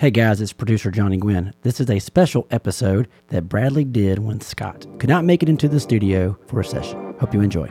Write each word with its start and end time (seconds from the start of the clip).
Hey 0.00 0.10
guys, 0.10 0.40
it's 0.40 0.54
producer 0.54 0.90
Johnny 0.90 1.18
Gwynn. 1.18 1.52
This 1.60 1.78
is 1.78 1.90
a 1.90 1.98
special 1.98 2.46
episode 2.50 3.06
that 3.28 3.50
Bradley 3.50 3.84
did 3.84 4.18
when 4.18 4.40
Scott 4.40 4.86
could 4.98 5.10
not 5.10 5.26
make 5.26 5.42
it 5.42 5.50
into 5.50 5.68
the 5.68 5.78
studio 5.78 6.38
for 6.46 6.58
a 6.60 6.64
session. 6.64 7.14
Hope 7.20 7.34
you 7.34 7.42
enjoy. 7.42 7.68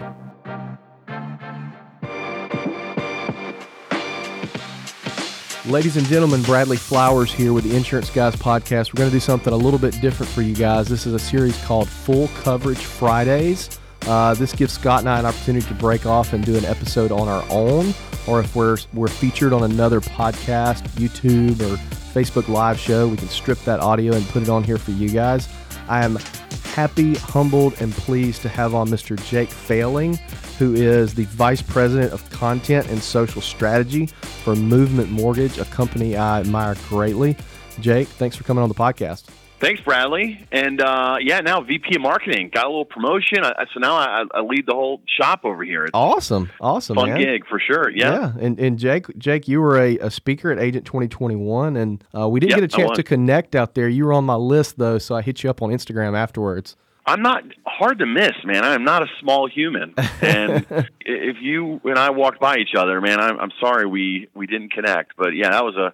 Ladies 5.65 5.97
and 5.97 6.05
gentlemen, 6.05 6.44
Bradley 6.44 6.78
Flowers 6.78 7.34
here 7.34 7.52
with 7.52 7.63
the 7.63 7.76
Insurance 7.76 8.11
Guys 8.11 8.36
podcast. 8.36 8.93
We're 8.93 9.00
going 9.00 9.09
to 9.09 9.16
do 9.16 9.20
something 9.20 9.52
a 9.52 9.57
little 9.57 9.80
bit 9.80 10.00
different 10.00 10.32
for 10.32 10.43
you 10.43 10.54
guys. 10.54 10.88
This 10.88 11.07
is 11.07 11.16
a 11.16 11.20
series 11.20 11.59
called 11.66 11.89
Full 11.89 12.27
Coverage 12.43 12.77
Fridays. 12.77 13.80
Uh, 14.04 14.36
this 14.36 14.54
gives 14.54 14.73
Scott 14.73 15.00
and 15.00 15.09
I 15.09 15.18
an 15.18 15.25
opportunity 15.25 15.66
to 15.66 15.73
break 15.73 16.05
off 16.05 16.34
and 16.34 16.46
do 16.46 16.55
an 16.55 16.66
episode 16.66 17.11
on 17.11 17.27
our 17.27 17.43
own, 17.50 17.91
or 18.27 18.39
if 18.39 18.55
we're 18.55 18.77
we're 18.93 19.07
featured 19.07 19.52
on 19.52 19.64
another 19.64 20.00
podcast, 20.00 20.88
YouTube, 20.89 21.59
or 21.61 21.98
Facebook 22.14 22.48
Live 22.48 22.80
show, 22.80 23.07
we 23.07 23.18
can 23.18 23.30
strip 23.30 23.60
that 23.60 23.79
audio 23.79 24.14
and 24.14 24.25
put 24.29 24.43
it 24.43 24.50
on 24.50 24.64
here 24.64 24.78
for 24.78 24.92
you 24.92 25.10
guys. 25.10 25.47
I 25.88 26.04
am 26.04 26.18
happy, 26.74 27.16
humbled, 27.16 27.79
and 27.82 27.92
pleased 27.93 28.42
to 28.43 28.50
have 28.50 28.74
on 28.74 28.88
Mr. 28.88 29.21
Jake 29.28 29.50
Fehling, 29.50 30.18
who 30.57 30.74
is 30.74 31.14
the 31.14 31.25
Vice 31.25 31.61
President 31.61 32.11
of 32.14 32.28
Content 32.30 32.88
and 32.89 33.02
Social 33.02 33.42
Strategy 33.42 34.06
for 34.06 34.56
Movement 34.56 35.09
Mortgage, 35.09 35.58
a 35.58 35.66
company 35.66 36.16
I 36.16 36.42
admire 36.42 36.75
greatly. 36.88 37.36
Jake, 37.80 38.08
thanks 38.08 38.36
for 38.36 38.44
coming 38.44 38.61
on 38.61 38.69
the 38.69 38.75
podcast. 38.75 39.23
Thanks, 39.59 39.81
Bradley. 39.81 40.45
And 40.52 40.81
uh, 40.81 41.17
yeah, 41.19 41.41
now 41.41 41.61
VP 41.61 41.95
of 41.95 42.02
Marketing 42.02 42.49
got 42.53 42.66
a 42.66 42.69
little 42.69 42.86
promotion, 42.86 43.44
I, 43.44 43.66
so 43.73 43.80
now 43.80 43.95
I, 43.95 44.23
I, 44.33 44.39
lead 44.41 44.66
the 44.66 44.73
whole 44.73 45.02
shop 45.05 45.41
over 45.44 45.63
here. 45.63 45.83
It's 45.83 45.91
awesome, 45.94 46.49
awesome, 46.61 46.95
fun 46.95 47.09
man. 47.09 47.19
gig 47.19 47.45
for 47.45 47.59
sure. 47.59 47.89
Yeah, 47.89 48.11
yeah. 48.11 48.31
And 48.39 48.59
and 48.59 48.80
Jake, 48.80 49.05
Jake, 49.17 49.47
you 49.47 49.59
were 49.59 49.77
a, 49.77 49.97
a 49.97 50.09
speaker 50.09 50.52
at 50.52 50.59
Agent 50.59 50.85
2021, 50.85 51.75
and 51.75 52.03
uh, 52.17 52.30
we 52.30 52.39
didn't 52.39 52.52
yep, 52.52 52.59
get 52.59 52.73
a 52.73 52.77
chance 52.77 52.95
to 52.95 53.03
connect 53.03 53.53
out 53.55 53.75
there. 53.75 53.89
You 53.89 54.05
were 54.05 54.13
on 54.13 54.23
my 54.23 54.35
list 54.35 54.77
though, 54.77 54.97
so 54.97 55.16
I 55.16 55.22
hit 55.22 55.44
you 55.44 55.49
up 55.49 55.61
on 55.61 55.71
Instagram 55.71 56.17
afterwards. 56.17 56.77
I'm 57.05 57.21
not 57.21 57.44
hard 57.66 57.99
to 57.99 58.05
miss, 58.05 58.33
man. 58.45 58.63
I'm 58.63 58.83
not 58.83 59.01
a 59.01 59.07
small 59.19 59.49
human, 59.49 59.94
and 60.21 60.66
if 61.01 61.38
you 61.41 61.81
and 61.83 61.97
I 61.97 62.11
walked 62.11 62.39
by 62.39 62.57
each 62.57 62.75
other, 62.77 63.01
man, 63.01 63.19
I'm, 63.19 63.39
I'm 63.39 63.51
sorry 63.59 63.88
we 63.88 64.29
we 64.33 64.47
didn't 64.47 64.71
connect. 64.71 65.17
But 65.17 65.35
yeah, 65.35 65.49
that 65.49 65.66
was 65.66 65.75
a 65.75 65.94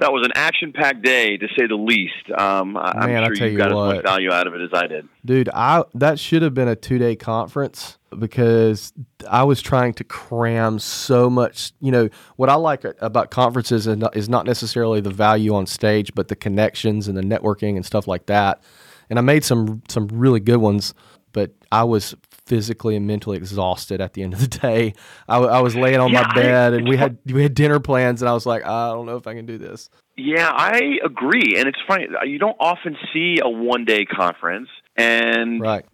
that 0.00 0.12
was 0.12 0.24
an 0.24 0.32
action-packed 0.34 1.02
day 1.02 1.36
to 1.36 1.46
say 1.56 1.66
the 1.66 1.76
least. 1.76 2.30
Um, 2.36 2.76
I'm 2.76 3.10
Man, 3.10 3.24
sure 3.36 3.46
you, 3.46 3.52
you 3.52 3.58
got 3.58 3.72
what. 3.72 3.88
as 3.88 3.94
much 3.96 4.04
value 4.04 4.32
out 4.32 4.46
of 4.46 4.54
it 4.54 4.62
as 4.62 4.70
I 4.72 4.86
did. 4.86 5.08
Dude, 5.24 5.48
I 5.50 5.84
that 5.94 6.18
should 6.18 6.42
have 6.42 6.54
been 6.54 6.68
a 6.68 6.76
two-day 6.76 7.16
conference 7.16 7.98
because 8.18 8.92
I 9.28 9.44
was 9.44 9.62
trying 9.62 9.94
to 9.94 10.04
cram 10.04 10.78
so 10.78 11.30
much. 11.30 11.72
You 11.80 11.92
know 11.92 12.08
what 12.36 12.48
I 12.48 12.54
like 12.54 12.84
about 13.00 13.30
conferences 13.30 13.86
is 13.86 14.28
not 14.28 14.46
necessarily 14.46 15.00
the 15.00 15.10
value 15.10 15.54
on 15.54 15.66
stage, 15.66 16.14
but 16.14 16.28
the 16.28 16.36
connections 16.36 17.06
and 17.06 17.16
the 17.16 17.22
networking 17.22 17.76
and 17.76 17.86
stuff 17.86 18.08
like 18.08 18.26
that. 18.26 18.62
And 19.10 19.18
I 19.18 19.22
made 19.22 19.44
some 19.44 19.82
some 19.88 20.08
really 20.08 20.40
good 20.40 20.58
ones, 20.58 20.94
but 21.32 21.52
I 21.70 21.84
was 21.84 22.14
physically 22.50 22.96
and 22.96 23.06
mentally 23.06 23.36
exhausted 23.36 24.00
at 24.00 24.14
the 24.14 24.24
end 24.24 24.34
of 24.34 24.40
the 24.40 24.48
day. 24.48 24.92
I, 25.28 25.38
I 25.38 25.60
was 25.60 25.76
laying 25.76 26.00
on 26.00 26.10
yeah, 26.10 26.22
my 26.22 26.34
bed, 26.34 26.74
I, 26.74 26.76
and 26.78 26.88
we 26.88 26.96
had 27.04 27.16
we 27.24 27.44
had 27.44 27.54
dinner 27.54 27.78
plans, 27.78 28.22
and 28.22 28.28
I 28.28 28.32
was 28.32 28.44
like, 28.44 28.64
I 28.64 28.88
don't 28.88 29.06
know 29.06 29.16
if 29.16 29.28
I 29.28 29.34
can 29.34 29.46
do 29.46 29.56
this. 29.56 29.88
Yeah, 30.16 30.50
I 30.52 30.98
agree, 31.04 31.54
and 31.56 31.68
it's 31.68 31.78
funny. 31.86 32.08
Uh, 32.08 32.24
you 32.24 32.40
don't 32.40 32.56
often 32.58 32.96
see 33.12 33.38
a 33.40 33.48
one 33.48 33.84
day 33.84 34.04
conference, 34.04 34.68
and 34.96 35.60
right. 35.60 35.86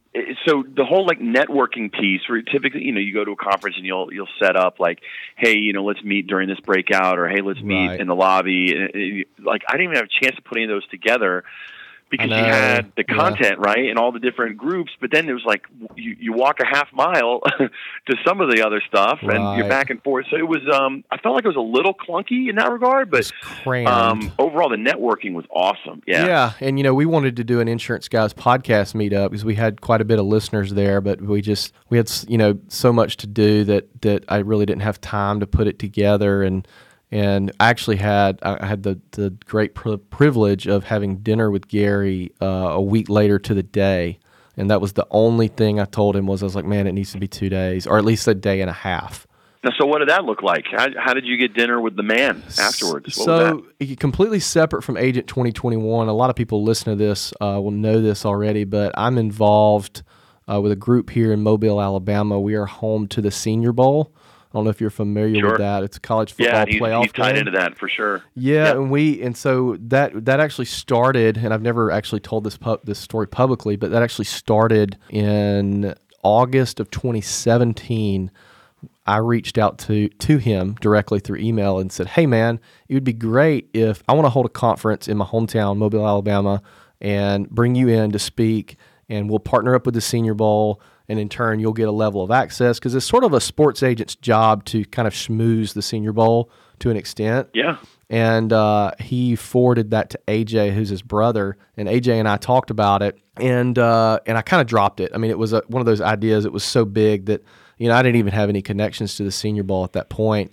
So 0.46 0.64
the 0.66 0.86
whole 0.86 1.06
like 1.06 1.20
networking 1.20 1.92
piece, 1.92 2.22
where 2.26 2.40
typically 2.40 2.84
you 2.84 2.92
know 2.92 3.00
you 3.00 3.12
go 3.12 3.22
to 3.22 3.32
a 3.32 3.36
conference 3.36 3.76
and 3.76 3.84
you'll 3.84 4.10
you'll 4.10 4.32
set 4.42 4.56
up 4.56 4.80
like, 4.80 5.00
hey, 5.36 5.58
you 5.58 5.74
know, 5.74 5.84
let's 5.84 6.02
meet 6.02 6.26
during 6.26 6.48
this 6.48 6.58
breakout, 6.60 7.18
or 7.18 7.28
hey, 7.28 7.42
let's 7.42 7.60
meet 7.60 7.88
right. 7.88 8.00
in 8.00 8.06
the 8.06 8.14
lobby. 8.14 8.74
And, 8.74 9.26
like 9.44 9.60
I 9.68 9.72
didn't 9.72 9.90
even 9.92 9.96
have 9.96 10.06
a 10.06 10.24
chance 10.24 10.34
to 10.36 10.42
put 10.42 10.56
any 10.56 10.64
of 10.64 10.70
those 10.70 10.88
together 10.88 11.44
because 12.10 12.28
you 12.28 12.36
had 12.36 12.92
the 12.96 13.04
content 13.04 13.58
yeah. 13.60 13.70
right 13.70 13.88
and 13.88 13.98
all 13.98 14.12
the 14.12 14.20
different 14.20 14.56
groups 14.56 14.92
but 15.00 15.10
then 15.10 15.28
it 15.28 15.32
was 15.32 15.44
like 15.44 15.62
you, 15.96 16.16
you 16.18 16.32
walk 16.32 16.60
a 16.60 16.66
half 16.66 16.88
mile 16.92 17.40
to 18.06 18.16
some 18.24 18.40
of 18.40 18.50
the 18.50 18.64
other 18.64 18.80
stuff 18.86 19.18
right. 19.22 19.36
and 19.36 19.58
you're 19.58 19.68
back 19.68 19.90
and 19.90 20.02
forth. 20.02 20.26
So 20.30 20.36
it 20.36 20.46
was 20.46 20.60
um 20.72 21.04
i 21.10 21.18
felt 21.18 21.34
like 21.34 21.44
it 21.44 21.48
was 21.48 21.56
a 21.56 21.60
little 21.60 21.94
clunky 21.94 22.48
in 22.48 22.56
that 22.56 22.70
regard 22.70 23.10
but 23.10 23.30
um 23.86 24.32
overall 24.38 24.68
the 24.68 24.76
networking 24.76 25.34
was 25.34 25.44
awesome. 25.50 26.02
Yeah. 26.06 26.26
Yeah 26.26 26.52
and 26.60 26.78
you 26.78 26.84
know 26.84 26.94
we 26.94 27.06
wanted 27.06 27.36
to 27.36 27.44
do 27.44 27.60
an 27.60 27.68
insurance 27.68 28.08
guys 28.08 28.32
podcast 28.32 28.94
meetup 28.94 29.30
because 29.30 29.44
we 29.44 29.56
had 29.56 29.80
quite 29.80 30.00
a 30.00 30.04
bit 30.04 30.18
of 30.18 30.26
listeners 30.26 30.74
there 30.74 31.00
but 31.00 31.20
we 31.20 31.40
just 31.40 31.72
we 31.90 31.96
had 31.96 32.10
you 32.28 32.38
know 32.38 32.58
so 32.68 32.92
much 32.92 33.16
to 33.16 33.26
do 33.26 33.64
that 33.64 34.02
that 34.02 34.24
i 34.28 34.38
really 34.38 34.66
didn't 34.66 34.82
have 34.82 35.00
time 35.00 35.40
to 35.40 35.46
put 35.46 35.66
it 35.66 35.78
together 35.78 36.42
and 36.42 36.68
and 37.10 37.52
I 37.60 37.70
actually 37.70 37.96
had 37.96 38.38
I 38.42 38.66
had 38.66 38.82
the 38.82 39.00
the 39.12 39.30
great 39.46 39.74
privilege 39.74 40.66
of 40.66 40.84
having 40.84 41.18
dinner 41.18 41.50
with 41.50 41.68
Gary 41.68 42.32
uh, 42.40 42.46
a 42.46 42.82
week 42.82 43.08
later 43.08 43.38
to 43.38 43.54
the 43.54 43.62
day, 43.62 44.18
and 44.56 44.70
that 44.70 44.80
was 44.80 44.94
the 44.94 45.06
only 45.10 45.48
thing 45.48 45.78
I 45.78 45.84
told 45.84 46.16
him 46.16 46.26
was 46.26 46.42
I 46.42 46.46
was 46.46 46.56
like, 46.56 46.64
man, 46.64 46.86
it 46.86 46.92
needs 46.92 47.12
to 47.12 47.18
be 47.18 47.28
two 47.28 47.48
days 47.48 47.86
or 47.86 47.98
at 47.98 48.04
least 48.04 48.26
a 48.26 48.34
day 48.34 48.60
and 48.60 48.70
a 48.70 48.74
half. 48.74 49.26
Now, 49.64 49.72
so 49.80 49.86
what 49.86 49.98
did 49.98 50.10
that 50.10 50.24
look 50.24 50.42
like? 50.42 50.64
How, 50.70 50.86
how 50.96 51.12
did 51.12 51.26
you 51.26 51.36
get 51.36 51.54
dinner 51.54 51.80
with 51.80 51.96
the 51.96 52.02
man 52.04 52.42
afterwards? 52.56 53.16
What 53.16 53.24
so 53.24 53.66
completely 53.98 54.38
separate 54.38 54.82
from 54.82 54.96
Agent 54.96 55.26
2021. 55.26 56.06
A 56.06 56.12
lot 56.12 56.30
of 56.30 56.36
people 56.36 56.62
listen 56.62 56.96
to 56.96 56.96
this 56.96 57.32
uh, 57.40 57.60
will 57.60 57.72
know 57.72 58.00
this 58.00 58.24
already, 58.24 58.62
but 58.62 58.92
I'm 58.96 59.18
involved 59.18 60.02
uh, 60.48 60.60
with 60.60 60.70
a 60.70 60.76
group 60.76 61.10
here 61.10 61.32
in 61.32 61.42
Mobile, 61.42 61.80
Alabama. 61.80 62.38
We 62.38 62.54
are 62.54 62.66
home 62.66 63.08
to 63.08 63.20
the 63.20 63.32
Senior 63.32 63.72
Bowl. 63.72 64.12
I 64.56 64.58
don't 64.58 64.64
know 64.64 64.70
if 64.70 64.80
you're 64.80 64.88
familiar 64.88 65.40
sure. 65.40 65.50
with 65.50 65.58
that. 65.58 65.82
It's 65.82 65.98
a 65.98 66.00
college 66.00 66.32
football 66.32 66.60
yeah, 66.60 66.64
he's, 66.66 66.80
playoff. 66.80 67.02
he's 67.02 67.12
tied 67.12 67.32
game. 67.32 67.40
into 67.40 67.50
that 67.58 67.76
for 67.76 67.90
sure. 67.90 68.24
Yeah, 68.34 68.64
yep. 68.64 68.76
and 68.76 68.90
we 68.90 69.20
and 69.20 69.36
so 69.36 69.76
that 69.80 70.24
that 70.24 70.40
actually 70.40 70.64
started, 70.64 71.36
and 71.36 71.52
I've 71.52 71.60
never 71.60 71.90
actually 71.90 72.20
told 72.20 72.44
this 72.44 72.58
this 72.82 72.98
story 72.98 73.28
publicly, 73.28 73.76
but 73.76 73.90
that 73.90 74.02
actually 74.02 74.24
started 74.24 74.96
in 75.10 75.94
August 76.22 76.80
of 76.80 76.90
2017. 76.90 78.30
I 79.06 79.18
reached 79.18 79.58
out 79.58 79.76
to 79.80 80.08
to 80.08 80.38
him 80.38 80.76
directly 80.80 81.20
through 81.20 81.40
email 81.40 81.78
and 81.78 81.92
said, 81.92 82.06
"Hey, 82.06 82.24
man, 82.24 82.58
it 82.88 82.94
would 82.94 83.04
be 83.04 83.12
great 83.12 83.68
if 83.74 84.02
I 84.08 84.14
want 84.14 84.24
to 84.24 84.30
hold 84.30 84.46
a 84.46 84.48
conference 84.48 85.06
in 85.06 85.18
my 85.18 85.26
hometown, 85.26 85.76
Mobile, 85.76 86.06
Alabama, 86.06 86.62
and 86.98 87.50
bring 87.50 87.74
you 87.74 87.88
in 87.88 88.10
to 88.12 88.18
speak, 88.18 88.78
and 89.06 89.28
we'll 89.28 89.38
partner 89.38 89.74
up 89.74 89.84
with 89.84 89.94
the 89.94 90.00
Senior 90.00 90.32
Bowl." 90.32 90.80
And 91.08 91.18
in 91.18 91.28
turn 91.28 91.60
you'll 91.60 91.72
get 91.72 91.88
a 91.88 91.92
level 91.92 92.22
of 92.22 92.30
access 92.30 92.78
because 92.78 92.94
it's 92.94 93.06
sort 93.06 93.24
of 93.24 93.32
a 93.32 93.40
sports 93.40 93.82
agent's 93.82 94.16
job 94.16 94.64
to 94.64 94.84
kind 94.86 95.06
of 95.06 95.14
schmooze 95.14 95.74
the 95.74 95.82
Senior 95.82 96.12
Bowl 96.12 96.50
to 96.78 96.90
an 96.90 96.96
extent. 96.96 97.48
Yeah. 97.54 97.78
And 98.08 98.52
uh, 98.52 98.92
he 99.00 99.34
forwarded 99.34 99.90
that 99.90 100.10
to 100.10 100.20
AJ, 100.28 100.74
who's 100.74 100.88
his 100.88 101.02
brother, 101.02 101.56
and 101.76 101.88
AJ 101.88 102.14
and 102.14 102.28
I 102.28 102.36
talked 102.36 102.70
about 102.70 103.02
it, 103.02 103.18
and 103.36 103.76
uh, 103.78 104.20
and 104.26 104.38
I 104.38 104.42
kind 104.42 104.60
of 104.60 104.68
dropped 104.68 105.00
it. 105.00 105.10
I 105.12 105.18
mean, 105.18 105.32
it 105.32 105.38
was 105.38 105.52
a, 105.52 105.62
one 105.66 105.80
of 105.80 105.86
those 105.86 106.00
ideas. 106.00 106.44
It 106.44 106.52
was 106.52 106.62
so 106.62 106.84
big 106.84 107.26
that 107.26 107.42
you 107.78 107.88
know 107.88 107.96
I 107.96 108.02
didn't 108.02 108.16
even 108.16 108.32
have 108.32 108.48
any 108.48 108.62
connections 108.62 109.16
to 109.16 109.24
the 109.24 109.32
Senior 109.32 109.64
Bowl 109.64 109.82
at 109.82 109.92
that 109.94 110.08
point. 110.08 110.52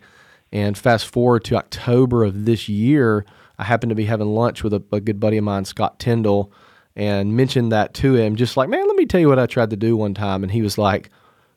And 0.52 0.78
fast 0.78 1.08
forward 1.08 1.44
to 1.46 1.56
October 1.56 2.24
of 2.24 2.46
this 2.46 2.68
year, 2.70 3.26
I 3.58 3.64
happened 3.64 3.90
to 3.92 3.96
be 3.96 4.06
having 4.06 4.34
lunch 4.34 4.64
with 4.64 4.74
a, 4.74 4.84
a 4.92 5.00
good 5.00 5.20
buddy 5.20 5.38
of 5.38 5.44
mine, 5.44 5.66
Scott 5.66 6.00
Tyndall, 6.00 6.52
and 6.96 7.36
mentioned 7.36 7.72
that 7.72 7.94
to 7.96 8.16
him, 8.16 8.36
just 8.36 8.56
like, 8.58 8.70
man, 8.70 8.88
let 8.88 8.96
me 8.96 9.06
tell 9.06 9.20
you 9.20 9.30
what 9.30 9.40
I 9.40 9.46
tried 9.46 9.72
to 9.72 9.76
do 9.76 9.98
one 9.98 10.14
time. 10.14 10.44
And 10.44 10.52
he 10.52 10.62
was 10.62 10.78
like, 10.78 11.10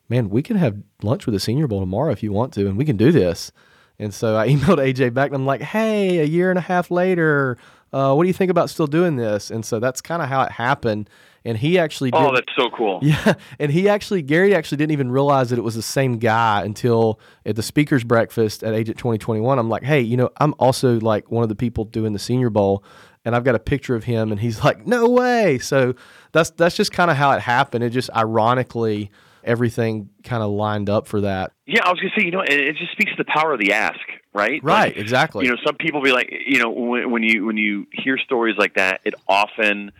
man, 0.09 0.29
we 0.29 0.41
can 0.41 0.57
have 0.57 0.77
lunch 1.03 1.25
with 1.25 1.33
the 1.33 1.39
Senior 1.39 1.67
Bowl 1.67 1.79
tomorrow 1.79 2.11
if 2.11 2.23
you 2.23 2.31
want 2.31 2.53
to, 2.53 2.67
and 2.67 2.77
we 2.77 2.85
can 2.85 2.97
do 2.97 3.11
this. 3.11 3.51
And 3.99 4.13
so 4.13 4.37
I 4.37 4.47
emailed 4.53 4.77
AJ 4.77 5.13
back 5.13 5.27
and 5.27 5.35
I'm 5.35 5.45
like, 5.45 5.61
hey, 5.61 6.19
a 6.19 6.25
year 6.25 6.49
and 6.49 6.57
a 6.57 6.61
half 6.61 6.89
later, 6.91 7.57
uh, 7.93 8.13
what 8.13 8.23
do 8.23 8.27
you 8.27 8.33
think 8.33 8.51
about 8.51 8.69
still 8.69 8.87
doing 8.87 9.15
this? 9.15 9.49
And 9.51 9.65
so 9.65 9.79
that's 9.79 10.01
kind 10.01 10.21
of 10.21 10.29
how 10.29 10.41
it 10.43 10.51
happened. 10.51 11.09
And 11.45 11.57
he 11.57 11.79
actually 11.79 12.09
Oh, 12.13 12.33
that's 12.33 12.51
so 12.57 12.69
cool. 12.75 12.99
Yeah. 13.03 13.35
And 13.57 13.71
he 13.71 13.87
actually, 13.87 14.21
Gary 14.21 14.53
actually 14.53 14.77
didn't 14.77 14.91
even 14.91 15.11
realize 15.11 15.49
that 15.51 15.59
it 15.59 15.61
was 15.61 15.75
the 15.75 15.81
same 15.81 16.17
guy 16.17 16.63
until 16.63 17.19
at 17.45 17.55
the 17.55 17.63
speaker's 17.63 18.03
breakfast 18.03 18.63
at 18.63 18.73
Agent 18.73 18.97
2021. 18.97 19.57
I'm 19.57 19.69
like, 19.69 19.83
hey, 19.83 20.01
you 20.01 20.17
know, 20.17 20.29
I'm 20.37 20.53
also 20.59 20.99
like 20.99 21.31
one 21.31 21.43
of 21.43 21.49
the 21.49 21.55
people 21.55 21.85
doing 21.85 22.11
the 22.11 22.19
Senior 22.19 22.49
Bowl 22.49 22.83
and 23.27 23.35
I've 23.35 23.43
got 23.43 23.55
a 23.55 23.59
picture 23.59 23.93
of 23.93 24.05
him 24.05 24.31
and 24.31 24.39
he's 24.39 24.63
like, 24.63 24.87
"No 24.87 25.09
way." 25.09 25.59
So 25.59 25.93
that's 26.31 26.49
that's 26.51 26.75
just 26.75 26.91
kind 26.91 27.11
of 27.11 27.17
how 27.17 27.31
it 27.31 27.41
happened. 27.41 27.83
It 27.83 27.91
just 27.91 28.09
ironically 28.15 29.11
everything 29.43 30.09
kind 30.23 30.41
of 30.41 30.49
lined 30.51 30.89
up 30.89 31.07
for 31.07 31.21
that. 31.21 31.51
Yeah, 31.65 31.81
I 31.83 31.91
was 31.91 31.99
gonna 31.99 32.13
say, 32.17 32.25
you 32.25 32.31
know, 32.31 32.41
it, 32.41 32.51
it 32.51 32.77
just 32.77 32.93
speaks 32.93 33.11
to 33.11 33.17
the 33.17 33.25
power 33.25 33.53
of 33.53 33.59
the 33.59 33.73
ask, 33.73 33.99
right? 34.33 34.63
Right, 34.63 34.95
like, 34.95 34.97
exactly. 34.97 35.45
You 35.45 35.51
know, 35.51 35.57
some 35.65 35.75
people 35.75 36.01
be 36.01 36.11
like, 36.11 36.33
you 36.45 36.59
know, 36.59 36.71
when, 36.71 37.11
when 37.11 37.23
you 37.23 37.45
when 37.45 37.57
you 37.57 37.85
hear 37.91 38.17
stories 38.17 38.55
like 38.57 38.75
that, 38.75 39.01
it 39.03 39.13
often 39.27 39.91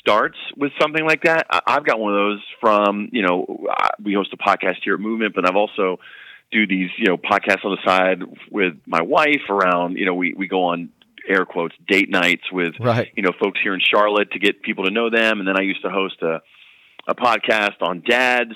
starts 0.00 0.38
with 0.56 0.72
something 0.80 1.04
like 1.04 1.24
that. 1.24 1.46
I, 1.50 1.60
I've 1.66 1.84
got 1.84 2.00
one 2.00 2.14
of 2.14 2.18
those 2.18 2.42
from, 2.60 3.10
you 3.12 3.22
know, 3.22 3.66
we 4.02 4.14
host 4.14 4.32
a 4.32 4.38
podcast 4.38 4.76
here 4.82 4.94
at 4.94 5.00
Movement, 5.00 5.34
but 5.34 5.46
I've 5.46 5.56
also 5.56 5.98
do 6.50 6.66
these, 6.66 6.90
you 6.96 7.06
know, 7.06 7.18
podcasts 7.18 7.64
on 7.64 7.72
the 7.76 7.78
side 7.84 8.22
with 8.50 8.74
my 8.86 9.02
wife 9.02 9.50
around, 9.50 9.98
you 9.98 10.06
know, 10.06 10.14
we, 10.14 10.32
we 10.34 10.46
go 10.46 10.64
on 10.64 10.90
air 11.28 11.44
quotes 11.44 11.74
date 11.88 12.10
nights 12.10 12.44
with 12.52 12.74
right. 12.80 13.12
you 13.16 13.22
know 13.22 13.32
folks 13.42 13.58
here 13.62 13.74
in 13.74 13.80
Charlotte 13.80 14.30
to 14.32 14.38
get 14.38 14.62
people 14.62 14.84
to 14.84 14.90
know 14.90 15.10
them 15.10 15.38
and 15.38 15.48
then 15.48 15.56
I 15.58 15.62
used 15.62 15.82
to 15.82 15.90
host 15.90 16.16
a 16.22 16.40
a 17.06 17.14
podcast 17.14 17.82
on 17.82 18.02
dads 18.06 18.54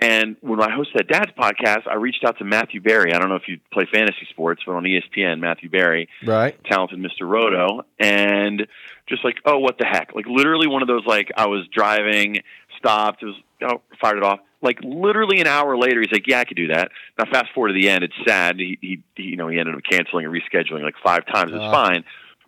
And 0.00 0.36
when 0.40 0.60
I 0.60 0.68
hosted 0.68 0.94
that 0.96 1.08
dad's 1.08 1.30
podcast, 1.38 1.86
I 1.88 1.94
reached 1.94 2.24
out 2.26 2.36
to 2.38 2.44
Matthew 2.44 2.80
Berry. 2.80 3.14
I 3.14 3.18
don't 3.18 3.28
know 3.28 3.36
if 3.36 3.46
you 3.46 3.60
play 3.72 3.86
fantasy 3.92 4.26
sports, 4.30 4.60
but 4.66 4.72
on 4.74 4.82
ESPN, 4.82 5.38
Matthew 5.38 5.70
Berry, 5.70 6.08
Right. 6.26 6.58
talented 6.64 6.98
Mr. 6.98 7.22
Roto, 7.28 7.84
and 8.00 8.66
just 9.08 9.24
like, 9.24 9.36
oh, 9.44 9.58
what 9.60 9.78
the 9.78 9.86
heck? 9.86 10.12
Like 10.12 10.26
literally 10.26 10.66
one 10.66 10.82
of 10.82 10.88
those 10.88 11.06
like 11.06 11.30
I 11.36 11.46
was 11.46 11.62
driving, 11.72 12.38
stopped, 12.76 13.22
it 13.22 13.26
was 13.26 13.36
oh, 13.62 13.80
fired 14.00 14.16
it 14.18 14.24
off. 14.24 14.40
Like 14.64 14.78
literally 14.82 15.40
an 15.40 15.46
hour 15.46 15.76
later, 15.76 16.00
he's 16.00 16.10
like, 16.10 16.26
yeah, 16.26 16.40
I 16.40 16.44
could 16.44 16.56
do 16.56 16.68
that. 16.68 16.90
Now 17.18 17.26
fast 17.30 17.52
forward 17.54 17.68
to 17.68 17.74
the 17.74 17.88
end, 17.88 18.02
it's 18.02 18.14
sad. 18.26 18.56
He, 18.58 18.78
he, 18.80 19.02
he 19.14 19.22
you 19.24 19.36
know, 19.36 19.46
he 19.46 19.58
ended 19.60 19.74
up 19.76 19.82
canceling 19.88 20.24
and 20.24 20.34
rescheduling 20.34 20.82
like 20.82 20.94
five 21.04 21.24
times. 21.26 21.52
It's 21.52 21.62
Uh. 21.62 21.70
fine, 21.70 22.04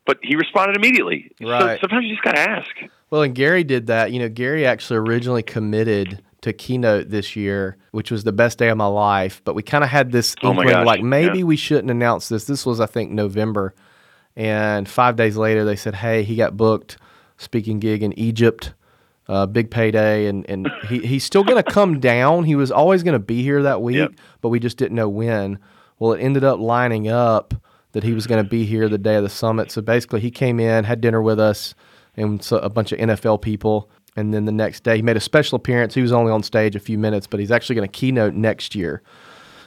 but 0.07 0.19
he 0.23 0.35
responded 0.35 0.77
immediately. 0.77 1.31
Right. 1.41 1.77
So 1.77 1.83
sometimes 1.83 2.07
you 2.07 2.11
just 2.15 2.25
gotta 2.25 2.41
ask. 2.41 2.71
Well, 3.11 3.23
and 3.23 3.35
Gary 3.37 3.63
did 3.63 3.87
that. 3.87 4.11
You 4.11 4.19
know, 4.19 4.29
Gary 4.29 4.67
actually 4.67 4.97
originally 4.99 5.43
committed 5.45 6.23
to 6.41 6.53
keynote 6.53 7.11
this 7.11 7.37
year, 7.37 7.77
which 7.93 8.11
was 8.11 8.25
the 8.25 8.33
best 8.33 8.59
day 8.59 8.69
of 8.69 8.77
my 8.77 8.87
life. 8.87 9.43
But 9.45 9.55
we 9.55 9.63
kind 9.63 9.85
of 9.85 9.91
had 9.91 10.11
this 10.11 10.35
Oh 10.43 10.51
inkling, 10.51 10.85
like 10.85 11.03
maybe 11.03 11.39
yeah. 11.39 11.45
we 11.45 11.57
shouldn't 11.57 11.91
announce 11.91 12.29
this. 12.29 12.45
This 12.47 12.65
was, 12.67 12.81
I 12.81 12.87
think, 12.87 13.11
November, 13.13 13.75
and 14.35 14.89
five 14.89 15.17
days 15.17 15.37
later 15.37 15.65
they 15.65 15.77
said, 15.77 15.97
"Hey, 15.97 16.23
he 16.25 16.35
got 16.37 16.57
booked 16.57 16.97
speaking 17.37 17.79
gig 17.79 18.03
in 18.03 18.19
Egypt." 18.19 18.73
Uh, 19.29 19.45
big 19.45 19.71
payday, 19.73 20.27
and, 20.27 20.49
and 20.49 20.71
he, 20.89 21.01
he's 21.01 21.25
still 21.25 21.43
going 21.43 21.61
to 21.61 21.69
come 21.69 21.99
down. 22.15 22.45
He 22.45 22.55
was 22.55 22.71
always 22.71 23.03
going 23.03 23.15
to 23.15 23.19
be 23.19 23.43
here 23.43 23.61
that 23.65 23.83
week, 23.83 23.97
Yep. 23.97 24.13
but 24.41 24.51
we 24.51 24.61
just 24.61 24.77
didn't 24.77 24.95
know 24.95 25.09
when. 25.09 25.59
Well, 25.99 26.13
it 26.13 26.21
ended 26.21 26.45
up 26.45 26.61
lining 26.61 27.09
up 27.09 27.53
that 27.91 28.05
he 28.05 28.13
was 28.13 28.29
going 28.29 28.43
to 28.45 28.49
be 28.49 28.65
here 28.65 28.89
the 28.89 28.99
day 28.99 29.17
of 29.17 29.25
the 29.25 29.29
summit. 29.29 29.73
So 29.73 29.83
basically, 29.83 30.21
he 30.21 30.31
came 30.31 30.61
in, 30.61 30.85
had 30.85 31.01
dinner 31.01 31.21
with 31.21 31.41
us, 31.41 31.75
and 32.17 32.41
so 32.41 32.59
a 32.59 32.69
bunch 32.71 32.93
of 32.93 33.01
NFL 33.01 33.43
people. 33.43 33.91
And 34.15 34.33
then 34.33 34.45
the 34.45 34.53
next 34.53 34.85
day, 34.85 34.97
he 34.97 35.03
made 35.03 35.17
a 35.17 35.21
special 35.21 35.57
appearance. 35.57 35.95
He 35.95 36.03
was 36.03 36.13
only 36.13 36.31
on 36.31 36.43
stage 36.45 36.77
a 36.77 36.81
few 36.81 36.97
minutes, 36.97 37.27
but 37.27 37.41
he's 37.41 37.51
actually 37.51 37.75
going 37.77 37.89
to 37.89 37.93
keynote 37.93 38.35
next 38.35 38.75
year. 38.77 39.03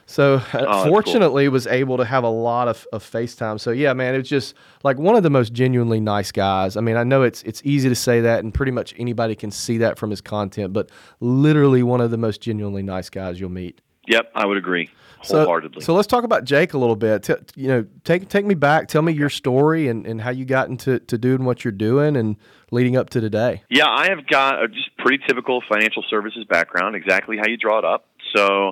So 0.09 0.35
uh, 0.37 0.41
Oh, 0.53 0.65
cool. 0.65 0.91
fortunately, 0.91 1.47
was 1.49 1.67
able 1.67 1.97
to 1.97 2.03
have 2.05 2.23
a 2.23 2.29
lot 2.29 2.67
of, 2.67 2.87
of 2.91 3.03
FaceTime. 3.03 3.59
So 3.59 3.69
yeah, 3.69 3.93
man, 3.93 4.15
it 4.15 4.17
was 4.17 4.27
just 4.29 4.55
like 4.83 4.97
one 4.97 5.15
of 5.15 5.21
the 5.21 5.29
most 5.29 5.53
genuinely 5.53 5.99
nice 5.99 6.31
guys. 6.31 6.75
I 6.77 6.81
mean, 6.81 6.97
I 6.97 7.03
know 7.03 7.21
it's 7.21 7.43
it's 7.43 7.61
easy 7.63 7.89
to 7.89 7.95
say 7.95 8.21
that, 8.21 8.43
and 8.43 8.51
pretty 8.51 8.71
much 8.71 8.95
anybody 8.97 9.35
can 9.35 9.51
see 9.51 9.77
that 9.77 9.99
from 9.99 10.09
his 10.09 10.19
content, 10.21 10.73
but 10.73 10.89
literally 11.19 11.83
one 11.83 12.01
of 12.01 12.09
the 12.09 12.17
most 12.17 12.41
genuinely 12.41 12.81
nice 12.81 13.09
guys 13.09 13.39
you'll 13.39 13.49
meet. 13.51 13.81
Yep, 14.07 14.31
I 14.33 14.47
would 14.47 14.57
agree 14.57 14.89
So, 15.21 15.37
wholeheartedly. 15.45 15.83
so 15.83 15.93
let's 15.93 16.07
talk 16.07 16.23
about 16.23 16.43
Jake 16.43 16.73
a 16.73 16.79
little 16.79 16.95
bit. 16.95 17.21
T- 17.21 17.35
you 17.55 17.67
know, 17.67 17.85
take 18.03 18.27
take 18.29 18.43
me 18.47 18.55
back. 18.55 18.87
Tell 18.87 19.03
me 19.03 19.13
your 19.13 19.29
story 19.29 19.87
and, 19.89 20.07
and 20.07 20.19
how 20.19 20.31
you 20.31 20.45
got 20.45 20.69
into 20.69 20.97
to 21.01 21.17
doing 21.19 21.45
what 21.45 21.63
you're 21.63 21.71
doing 21.71 22.15
and 22.15 22.35
leading 22.71 22.97
up 22.97 23.11
to 23.11 23.21
today. 23.21 23.61
Yeah, 23.69 23.85
I 23.87 24.09
have 24.09 24.25
got 24.25 24.63
a 24.63 24.67
just 24.67 24.89
pretty 24.97 25.23
typical 25.27 25.61
financial 25.71 26.03
services 26.09 26.45
background, 26.49 26.95
exactly 26.95 27.37
how 27.37 27.47
you 27.47 27.57
draw 27.57 27.77
it 27.77 27.85
up. 27.85 28.07
So 28.35 28.71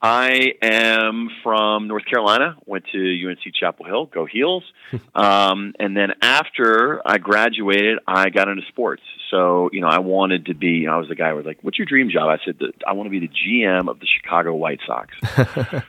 I 0.00 0.52
am 0.62 1.30
from 1.42 1.88
North 1.88 2.04
Carolina, 2.04 2.56
went 2.66 2.84
to 2.92 3.28
UNC 3.28 3.54
Chapel 3.58 3.86
Hill, 3.86 4.06
go 4.06 4.26
Heels. 4.26 4.62
um, 5.14 5.74
and 5.78 5.96
then 5.96 6.10
after 6.20 7.00
I 7.04 7.18
graduated, 7.18 7.98
I 8.06 8.30
got 8.30 8.48
into 8.48 8.62
sports. 8.68 9.02
So, 9.30 9.70
you 9.72 9.80
know, 9.80 9.88
I 9.88 10.00
wanted 10.00 10.46
to 10.46 10.54
be, 10.54 10.86
I 10.86 10.96
was 10.98 11.08
the 11.08 11.14
guy 11.14 11.30
who 11.30 11.36
was 11.36 11.46
like, 11.46 11.58
what's 11.62 11.78
your 11.78 11.86
dream 11.86 12.10
job? 12.10 12.28
I 12.28 12.44
said, 12.44 12.60
I 12.86 12.92
want 12.92 13.06
to 13.06 13.10
be 13.10 13.20
the 13.20 13.28
GM 13.28 13.88
of 13.88 13.98
the 13.98 14.06
Chicago 14.06 14.54
White 14.54 14.80
Sox, 14.86 15.14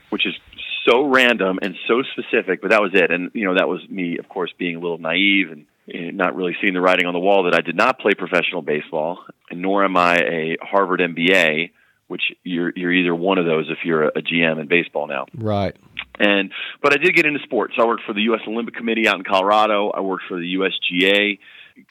which 0.09 0.25
is 0.25 0.33
so 0.87 1.05
random 1.05 1.59
and 1.61 1.75
so 1.87 2.01
specific, 2.13 2.61
but 2.61 2.71
that 2.71 2.81
was 2.81 2.91
it. 2.93 3.11
And, 3.11 3.31
you 3.33 3.45
know, 3.45 3.55
that 3.55 3.67
was 3.67 3.81
me, 3.89 4.17
of 4.17 4.29
course, 4.29 4.51
being 4.57 4.77
a 4.77 4.79
little 4.79 4.97
naive 4.97 5.51
and 5.51 5.65
not 6.17 6.35
really 6.35 6.55
seeing 6.61 6.73
the 6.73 6.81
writing 6.81 7.05
on 7.05 7.13
the 7.13 7.19
wall 7.19 7.43
that 7.43 7.53
I 7.53 7.61
did 7.61 7.75
not 7.75 7.99
play 7.99 8.13
professional 8.13 8.61
baseball, 8.61 9.19
and 9.49 9.61
nor 9.61 9.83
am 9.83 9.95
I 9.95 10.17
a 10.17 10.57
Harvard 10.61 10.99
MBA, 10.99 11.71
which 12.07 12.21
you're 12.43 12.71
you're 12.75 12.91
either 12.91 13.13
one 13.13 13.37
of 13.37 13.45
those 13.45 13.69
if 13.69 13.79
you're 13.83 14.05
a, 14.05 14.07
a 14.07 14.21
GM 14.21 14.59
in 14.59 14.67
baseball 14.67 15.07
now. 15.07 15.25
Right. 15.35 15.75
And 16.19 16.51
but 16.81 16.93
I 16.93 16.97
did 16.97 17.15
get 17.15 17.25
into 17.25 17.39
sports. 17.43 17.73
I 17.77 17.85
worked 17.85 18.03
for 18.05 18.13
the 18.13 18.21
U.S. 18.21 18.41
Olympic 18.47 18.75
Committee 18.75 19.07
out 19.07 19.15
in 19.15 19.23
Colorado. 19.23 19.91
I 19.91 20.01
worked 20.01 20.23
for 20.27 20.37
the 20.39 20.55
USGA, 20.55 21.39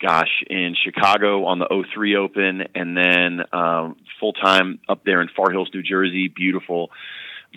gosh, 0.02 0.42
in 0.48 0.74
Chicago 0.82 1.44
on 1.44 1.58
the 1.58 1.84
03 1.94 2.16
Open, 2.16 2.62
and 2.74 2.96
then 2.96 3.40
um, 3.52 3.96
full 4.18 4.32
time 4.32 4.80
up 4.88 5.04
there 5.04 5.20
in 5.20 5.28
Far 5.36 5.50
Hills, 5.50 5.68
New 5.72 5.82
Jersey. 5.82 6.28
Beautiful 6.28 6.90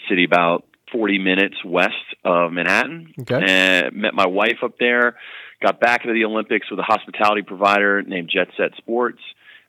city, 0.08 0.24
about 0.24 0.66
40 0.92 1.20
minutes 1.20 1.56
west 1.66 1.94
of 2.24 2.52
Manhattan. 2.52 3.14
Okay. 3.22 3.44
And 3.46 3.96
met 3.96 4.14
my 4.14 4.28
wife 4.28 4.58
up 4.64 4.78
there. 4.80 5.16
Got 5.62 5.80
back 5.80 6.02
into 6.04 6.14
the 6.14 6.26
Olympics 6.26 6.70
with 6.70 6.80
a 6.80 6.84
hospitality 6.84 7.42
provider 7.42 8.02
named 8.02 8.30
Jet 8.34 8.48
Set 8.58 8.76
Sports. 8.78 9.20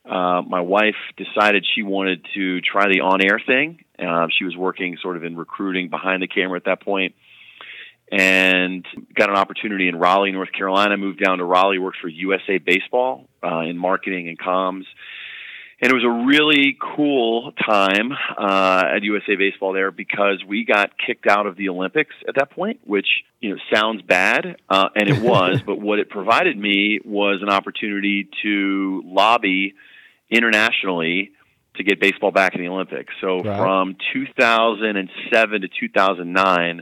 Uh, 0.05 0.41
my 0.41 0.61
wife 0.61 0.95
decided 1.15 1.65
she 1.75 1.83
wanted 1.83 2.25
to 2.33 2.59
try 2.61 2.87
the 2.87 3.01
on-air 3.01 3.39
thing. 3.45 3.83
Uh, 3.99 4.27
she 4.35 4.45
was 4.45 4.55
working 4.55 4.97
sort 5.01 5.15
of 5.15 5.23
in 5.23 5.37
recruiting 5.37 5.89
behind 5.89 6.23
the 6.23 6.27
camera 6.27 6.57
at 6.57 6.65
that 6.65 6.81
point, 6.81 7.13
and 8.11 8.85
got 9.13 9.29
an 9.29 9.35
opportunity 9.35 9.87
in 9.87 9.95
Raleigh, 9.95 10.31
North 10.31 10.51
Carolina. 10.51 10.97
Moved 10.97 11.23
down 11.23 11.37
to 11.37 11.45
Raleigh, 11.45 11.77
worked 11.77 11.99
for 12.01 12.07
USA 12.07 12.57
Baseball 12.57 13.27
uh, 13.43 13.59
in 13.59 13.77
marketing 13.77 14.27
and 14.27 14.39
comms, 14.39 14.85
and 15.81 15.91
it 15.91 15.93
was 15.93 16.03
a 16.03 16.27
really 16.27 16.77
cool 16.95 17.51
time 17.53 18.11
uh, 18.11 18.83
at 18.95 19.03
USA 19.03 19.35
Baseball 19.35 19.73
there 19.73 19.91
because 19.91 20.43
we 20.47 20.65
got 20.65 20.91
kicked 20.97 21.27
out 21.27 21.45
of 21.45 21.57
the 21.57 21.69
Olympics 21.69 22.15
at 22.27 22.35
that 22.35 22.51
point, 22.51 22.79
which 22.85 23.07
you 23.39 23.51
know 23.51 23.57
sounds 23.73 24.01
bad, 24.01 24.57
uh, 24.67 24.89
and 24.95 25.09
it 25.09 25.21
was. 25.23 25.61
but 25.65 25.79
what 25.79 25.99
it 25.99 26.09
provided 26.09 26.57
me 26.57 26.99
was 27.05 27.39
an 27.43 27.49
opportunity 27.49 28.29
to 28.43 29.03
lobby 29.05 29.75
internationally 30.31 31.31
to 31.75 31.83
get 31.83 31.99
baseball 31.99 32.31
back 32.31 32.55
in 32.55 32.61
the 32.61 32.67
Olympics. 32.67 33.13
So 33.21 33.39
Right. 33.41 33.57
from 33.57 33.95
2007 34.13 35.61
to 35.61 35.67
2009, 35.67 36.81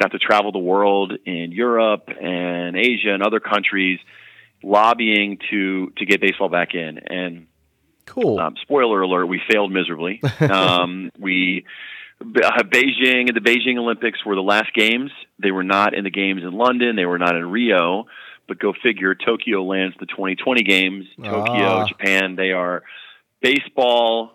got 0.00 0.12
to 0.12 0.18
travel 0.18 0.52
the 0.52 0.58
world 0.58 1.12
in 1.24 1.52
Europe 1.52 2.08
and 2.20 2.76
Asia 2.76 3.12
and 3.12 3.22
other 3.22 3.40
countries, 3.40 3.98
lobbying 4.62 5.38
to 5.50 5.92
to 5.96 6.06
get 6.06 6.20
baseball 6.20 6.48
back 6.48 6.74
in. 6.74 6.98
And 6.98 7.46
Cool. 8.06 8.38
um, 8.40 8.54
spoiler 8.62 9.00
alert: 9.02 9.26
we 9.26 9.40
failed 9.50 9.70
miserably. 9.72 10.20
um, 10.40 11.10
we 11.18 11.64
uh, 12.20 12.62
Beijing 12.64 13.28
and 13.28 13.36
the 13.36 13.40
Beijing 13.40 13.78
Olympics 13.78 14.24
were 14.24 14.34
the 14.34 14.42
last 14.42 14.72
games. 14.74 15.10
They 15.38 15.50
were 15.50 15.64
not 15.64 15.94
in 15.94 16.04
the 16.04 16.10
games 16.10 16.42
in 16.42 16.52
London. 16.52 16.96
They 16.96 17.06
were 17.06 17.18
not 17.18 17.36
in 17.36 17.50
Rio. 17.50 18.06
But 18.48 18.58
go 18.58 18.72
figure, 18.82 19.14
Tokyo 19.14 19.62
lands 19.62 19.94
the 20.00 20.06
2020 20.06 20.62
games. 20.62 21.04
Tokyo, 21.22 21.66
Ah. 21.82 21.86
Japan. 21.86 22.34
They 22.34 22.50
are 22.52 22.82
baseball 23.42 24.32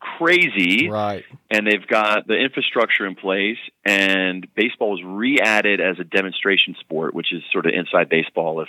crazy 0.00 0.88
right. 0.88 1.24
and 1.50 1.66
they've 1.66 1.86
got 1.88 2.26
the 2.28 2.34
infrastructure 2.34 3.04
in 3.04 3.16
place 3.16 3.58
and 3.84 4.46
baseball 4.54 4.92
was 4.92 5.02
re-added 5.04 5.80
as 5.80 5.98
a 5.98 6.04
demonstration 6.04 6.76
sport 6.78 7.14
which 7.14 7.32
is 7.32 7.42
sort 7.52 7.66
of 7.66 7.72
inside 7.74 8.08
baseball 8.08 8.60
if 8.60 8.68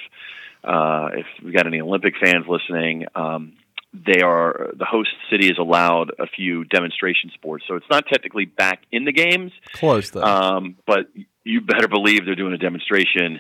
uh, 0.64 1.10
if 1.14 1.28
we've 1.44 1.54
got 1.54 1.68
any 1.68 1.82
olympic 1.82 2.16
fans 2.20 2.46
listening 2.50 3.06
um, 3.14 3.54
they 3.94 4.22
are 4.22 4.72
the 4.76 4.86
host 4.86 5.10
city 5.30 5.46
is 5.48 5.58
allowed 5.60 6.12
a 6.18 6.26
few 6.26 6.64
demonstration 6.66 7.30
sports 7.36 7.64
so 7.68 7.76
it's 7.76 7.86
not 7.92 8.06
technically 8.08 8.46
back 8.46 8.82
in 8.92 9.06
the 9.06 9.14
games 9.14 9.52
Close 9.74 10.10
though. 10.10 10.24
um, 10.24 10.78
but 10.88 11.12
you 11.44 11.62
better 11.62 11.88
believe 11.88 12.26
they're 12.26 12.34
doing 12.36 12.54
a 12.54 12.58
demonstration 12.58 13.40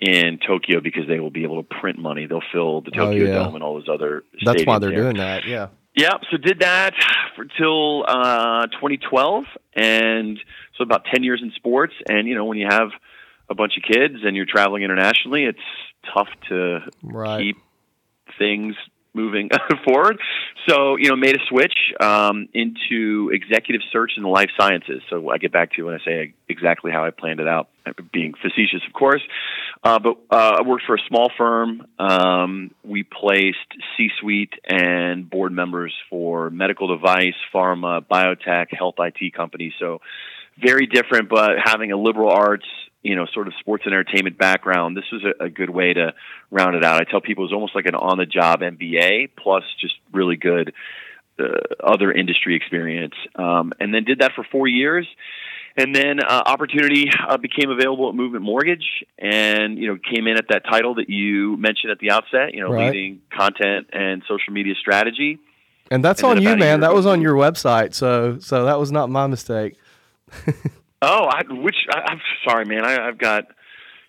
in 0.00 0.38
Tokyo 0.46 0.80
because 0.80 1.04
they 1.08 1.20
will 1.20 1.30
be 1.30 1.42
able 1.44 1.62
to 1.62 1.74
print 1.80 1.98
money. 1.98 2.26
They'll 2.26 2.42
fill 2.52 2.82
the 2.82 2.90
Oh, 2.94 3.06
Tokyo 3.06 3.24
yeah. 3.26 3.34
Dome 3.44 3.54
and 3.54 3.64
all 3.64 3.74
those 3.74 3.88
other. 3.88 4.24
That's 4.44 4.64
why 4.66 4.78
they're 4.78 4.90
there. 4.90 5.02
doing 5.02 5.16
that. 5.16 5.44
Yeah. 5.46 5.68
Yeah, 5.94 6.18
so 6.30 6.36
did 6.36 6.58
that 6.60 6.92
for 7.34 7.46
till 7.46 8.04
uh, 8.06 8.66
2012, 8.66 9.44
and 9.74 10.38
so 10.76 10.82
about 10.84 11.06
10 11.10 11.22
years 11.24 11.40
in 11.42 11.52
sports. 11.56 11.94
And 12.06 12.28
you 12.28 12.34
know, 12.34 12.44
when 12.44 12.58
you 12.58 12.66
have 12.68 12.90
a 13.48 13.54
bunch 13.54 13.78
of 13.78 13.82
kids 13.82 14.16
and 14.22 14.36
you're 14.36 14.44
traveling 14.44 14.82
internationally, 14.82 15.44
it's 15.44 15.58
tough 16.12 16.28
to 16.50 16.80
Right. 17.02 17.38
keep 17.40 17.56
things 18.38 18.74
moving 19.16 19.48
forward. 19.84 20.18
So 20.68 20.96
you 20.96 21.08
know, 21.08 21.16
made 21.16 21.36
a 21.36 21.44
switch 21.48 21.74
um, 22.00 22.48
into 22.54 23.30
executive 23.32 23.80
search 23.92 24.12
in 24.16 24.22
the 24.22 24.28
life 24.28 24.50
sciences. 24.58 25.02
So 25.10 25.30
I 25.30 25.38
get 25.38 25.52
back 25.52 25.72
to 25.72 25.78
you 25.78 25.86
when 25.86 25.94
I 25.94 26.04
say 26.04 26.34
exactly 26.48 26.92
how 26.92 27.04
I 27.04 27.10
planned 27.10 27.40
it 27.40 27.48
out, 27.48 27.68
being 28.12 28.34
facetious, 28.40 28.82
of 28.86 28.92
course. 28.92 29.22
Uh, 29.82 29.98
but 29.98 30.16
uh, 30.30 30.58
I 30.58 30.62
worked 30.62 30.84
for 30.86 30.94
a 30.94 31.02
small 31.08 31.30
firm. 31.36 31.86
Um, 31.98 32.70
we 32.84 33.02
placed 33.02 33.58
C-suite 33.96 34.54
and 34.64 35.28
board 35.28 35.52
members 35.52 35.94
for 36.10 36.50
medical 36.50 36.88
device, 36.88 37.34
pharma, 37.54 38.04
biotech, 38.04 38.66
health 38.72 38.96
IT 38.98 39.34
companies. 39.34 39.72
So 39.78 40.00
very 40.60 40.86
different, 40.86 41.28
but 41.28 41.52
having 41.62 41.92
a 41.92 41.96
liberal 41.96 42.30
arts, 42.30 42.66
you 43.02 43.14
know, 43.14 43.26
sort 43.32 43.46
of 43.46 43.54
sports 43.60 43.84
and 43.84 43.92
entertainment 43.94 44.38
background, 44.38 44.96
this 44.96 45.04
was 45.12 45.22
a, 45.24 45.44
a 45.44 45.48
good 45.48 45.70
way 45.70 45.92
to 45.92 46.12
round 46.50 46.74
it 46.76 46.84
out. 46.84 47.00
I 47.00 47.04
tell 47.04 47.20
people 47.20 47.44
it 47.44 47.48
was 47.48 47.52
almost 47.52 47.74
like 47.74 47.86
an 47.86 47.94
on-the-job 47.94 48.60
MBA 48.60 49.30
plus 49.36 49.64
just 49.80 49.94
really 50.12 50.36
good 50.36 50.72
uh, 51.38 51.44
other 51.84 52.10
industry 52.10 52.56
experience. 52.56 53.14
Um, 53.36 53.72
and 53.78 53.94
then 53.94 54.04
did 54.04 54.20
that 54.20 54.32
for 54.34 54.44
four 54.50 54.66
years. 54.66 55.06
And 55.78 55.94
then 55.94 56.20
uh, 56.20 56.42
opportunity 56.46 57.10
uh, 57.28 57.36
became 57.36 57.70
available 57.70 58.08
at 58.08 58.14
Movement 58.14 58.42
Mortgage, 58.42 59.04
and 59.18 59.78
you 59.78 59.88
know 59.88 59.98
came 59.98 60.26
in 60.26 60.38
at 60.38 60.46
that 60.48 60.64
title 60.64 60.94
that 60.94 61.10
you 61.10 61.58
mentioned 61.58 61.92
at 61.92 61.98
the 61.98 62.10
outset. 62.12 62.54
You 62.54 62.60
know, 62.62 62.70
Right. 62.70 62.94
leading 62.94 63.20
content 63.30 63.88
and 63.92 64.22
social 64.26 64.54
media 64.54 64.74
strategy. 64.80 65.38
And 65.90 66.02
that's 66.02 66.22
And 66.22 66.30
on 66.30 66.36
you, 66.42 66.48
about 66.48 66.62
a 66.62 66.64
year 66.64 66.70
man. 66.72 66.80
That 66.80 66.94
was 66.94 67.04
on 67.04 67.20
your 67.20 67.34
website, 67.34 67.92
so 67.92 68.38
so 68.38 68.64
that 68.64 68.78
was 68.78 68.90
not 68.90 69.10
my 69.10 69.26
mistake. 69.26 69.76
Oh, 71.02 71.24
I, 71.26 71.42
which 71.50 71.76
I, 71.90 72.00
I'm 72.08 72.20
sorry, 72.48 72.64
man. 72.64 72.82
I, 72.84 73.06
I've 73.06 73.18
got, 73.18 73.44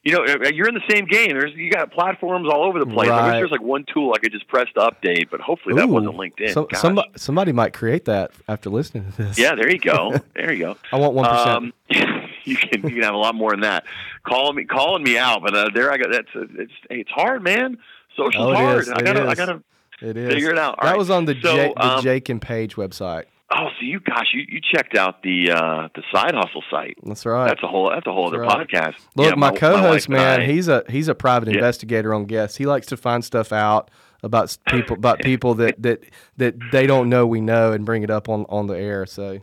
you 0.04 0.14
know, 0.14 0.24
uh, 0.24 0.48
you're 0.54 0.70
in 0.70 0.74
the 0.74 0.82
same 0.90 1.06
game. 1.06 1.32
There's 1.38 1.54
you 1.54 1.70
got 1.70 1.92
platforms 1.92 2.48
all 2.50 2.64
over 2.64 2.80
the 2.80 2.86
place. 2.86 3.10
I 3.10 3.28
wish 3.28 3.40
there's 3.42 3.52
like 3.52 3.62
one 3.62 3.84
tool 3.94 4.14
I 4.16 4.20
could 4.20 4.32
just 4.32 4.48
press 4.48 4.68
to 4.76 4.80
update, 4.80 5.30
but 5.30 5.42
hopefully 5.42 5.76
that 5.76 5.90
wasn't 5.90 6.16
LinkedIn. 6.16 6.54
some- 6.80 7.02
somebody, 7.18 7.52
might 7.52 7.74
create 7.74 8.06
that 8.06 8.32
after 8.48 8.70
listening 8.70 9.12
to 9.12 9.18
this. 9.24 9.38
Yeah, 9.38 9.54
there 9.56 9.70
you 9.70 9.80
go. 9.80 10.16
There 10.34 10.54
you 10.54 10.60
go. 10.60 10.78
I 10.94 10.96
want 10.98 11.14
one 11.14 11.30
percent. 11.30 11.48
Um, 11.50 11.74
you 12.46 12.56
can 12.56 12.82
you 12.84 12.90
can 12.96 13.02
have 13.04 13.14
a 13.14 13.18
lot 13.18 13.36
more 13.36 13.52
than 13.52 13.62
that. 13.62 13.84
Calling 14.26 14.56
me 14.56 14.64
calling 14.64 15.04
me 15.04 15.18
out, 15.18 15.42
but 15.44 15.54
uh, 15.54 15.70
there 15.74 15.92
I 15.92 15.98
go. 15.98 16.10
That's 16.10 16.30
it's 16.34 16.72
hey, 16.90 17.02
it's 17.02 17.12
hard, 17.12 17.44
man. 17.44 17.78
Social's 18.16 18.46
Oh, 18.48 18.54
hard. 18.56 18.80
is. 18.84 18.90
I 18.90 19.02
gotta 19.02 19.28
I 19.28 19.36
gotta 19.36 19.62
it 20.02 20.16
is. 20.16 20.34
figure 20.34 20.52
it 20.52 20.58
out. 20.58 20.80
All 20.80 20.86
that 20.86 20.92
right. 20.92 20.98
was 20.98 21.10
on 21.10 21.26
the, 21.26 21.36
So, 21.42 21.54
Jake, 21.56 21.76
the 21.76 21.86
um, 21.86 22.02
Jake 22.02 22.30
and 22.30 22.42
Page 22.42 22.76
website. 22.76 23.26
Oh, 23.50 23.68
so 23.80 23.86
you 23.86 24.00
gosh, 24.02 24.28
you, 24.34 24.44
you 24.48 24.60
checked 24.60 24.98
out 24.98 25.24
the 25.24 25.52
uh, 25.52 25.88
the 25.96 26.04
side 26.14 26.34
hustle 26.36 26.64
site. 26.70 26.98
That's 27.04 27.26
right. 27.26 27.48
That's 27.48 27.64
a 27.64 27.68
whole 27.68 27.90
that's 27.90 28.06
a 28.06 28.12
whole 28.12 28.28
other 28.28 28.42
right. 28.42 28.68
podcast. 28.68 28.96
Look, 29.16 29.30
Yeah, 29.30 29.36
my, 29.36 29.52
wife 29.52 29.60
co-host, 29.60 30.08
and 30.08 30.16
man, 30.18 30.42
I- 30.42 30.46
he's 30.46 30.68
a 30.68 30.84
he's 30.90 31.08
a 31.08 31.16
private 31.16 31.48
Yeah. 31.50 31.56
investigator 31.56 32.14
on 32.14 32.26
guests. 32.26 32.58
He 32.58 32.66
likes 32.66 32.88
to 32.88 32.98
find 32.98 33.24
stuff 33.24 33.54
out 33.54 33.90
about 34.22 34.58
people 34.68 34.98
about 34.98 35.22
people 35.22 35.54
that, 35.56 35.82
that 35.82 36.04
that 36.36 36.56
they 36.72 36.88
don't 36.88 37.08
know 37.10 37.26
we 37.26 37.40
know 37.40 37.72
and 37.72 37.86
bring 37.86 38.04
it 38.04 38.10
up 38.10 38.28
on 38.28 38.46
on 38.50 38.68
the 38.68 38.78
air. 38.78 39.06
So 39.06 39.40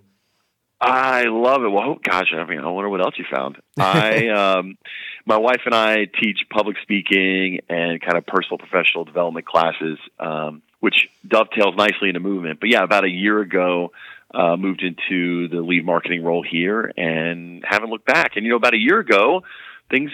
I 0.82 1.22
love 1.24 1.62
it. 1.62 1.68
Well, 1.70 1.84
oh, 1.92 1.98
gosh, 2.02 2.30
I 2.36 2.44
mean, 2.44 2.58
I 2.58 2.68
wonder 2.68 2.90
what 2.90 3.00
else 3.00 3.14
you 3.16 3.24
found. 3.34 3.56
I, 3.78 4.28
um, 4.58 4.76
my 5.24 5.38
wife 5.38 5.62
and 5.64 5.74
I 5.74 6.04
teach 6.04 6.40
public 6.50 6.76
speaking 6.82 7.60
and 7.70 8.02
kind 8.02 8.18
of 8.18 8.26
personal 8.26 8.58
professional 8.58 9.04
development 9.04 9.46
classes, 9.46 9.98
um, 10.20 10.60
which 10.84 11.08
dovetails 11.26 11.74
nicely 11.76 12.08
into 12.08 12.20
movement. 12.20 12.60
But 12.60 12.68
yeah, 12.68 12.82
about 12.82 13.04
a 13.04 13.08
year 13.08 13.40
ago, 13.40 13.92
uh, 14.34 14.56
moved 14.56 14.82
into 14.82 15.48
the 15.48 15.62
lead 15.62 15.84
marketing 15.86 16.22
role 16.22 16.42
here 16.42 16.92
and 16.96 17.64
haven't 17.66 17.88
looked 17.88 18.04
back. 18.04 18.32
And 18.36 18.44
you 18.44 18.50
know, 18.50 18.56
about 18.56 18.74
a 18.74 18.78
year 18.78 18.98
ago, 18.98 19.42
things 19.90 20.10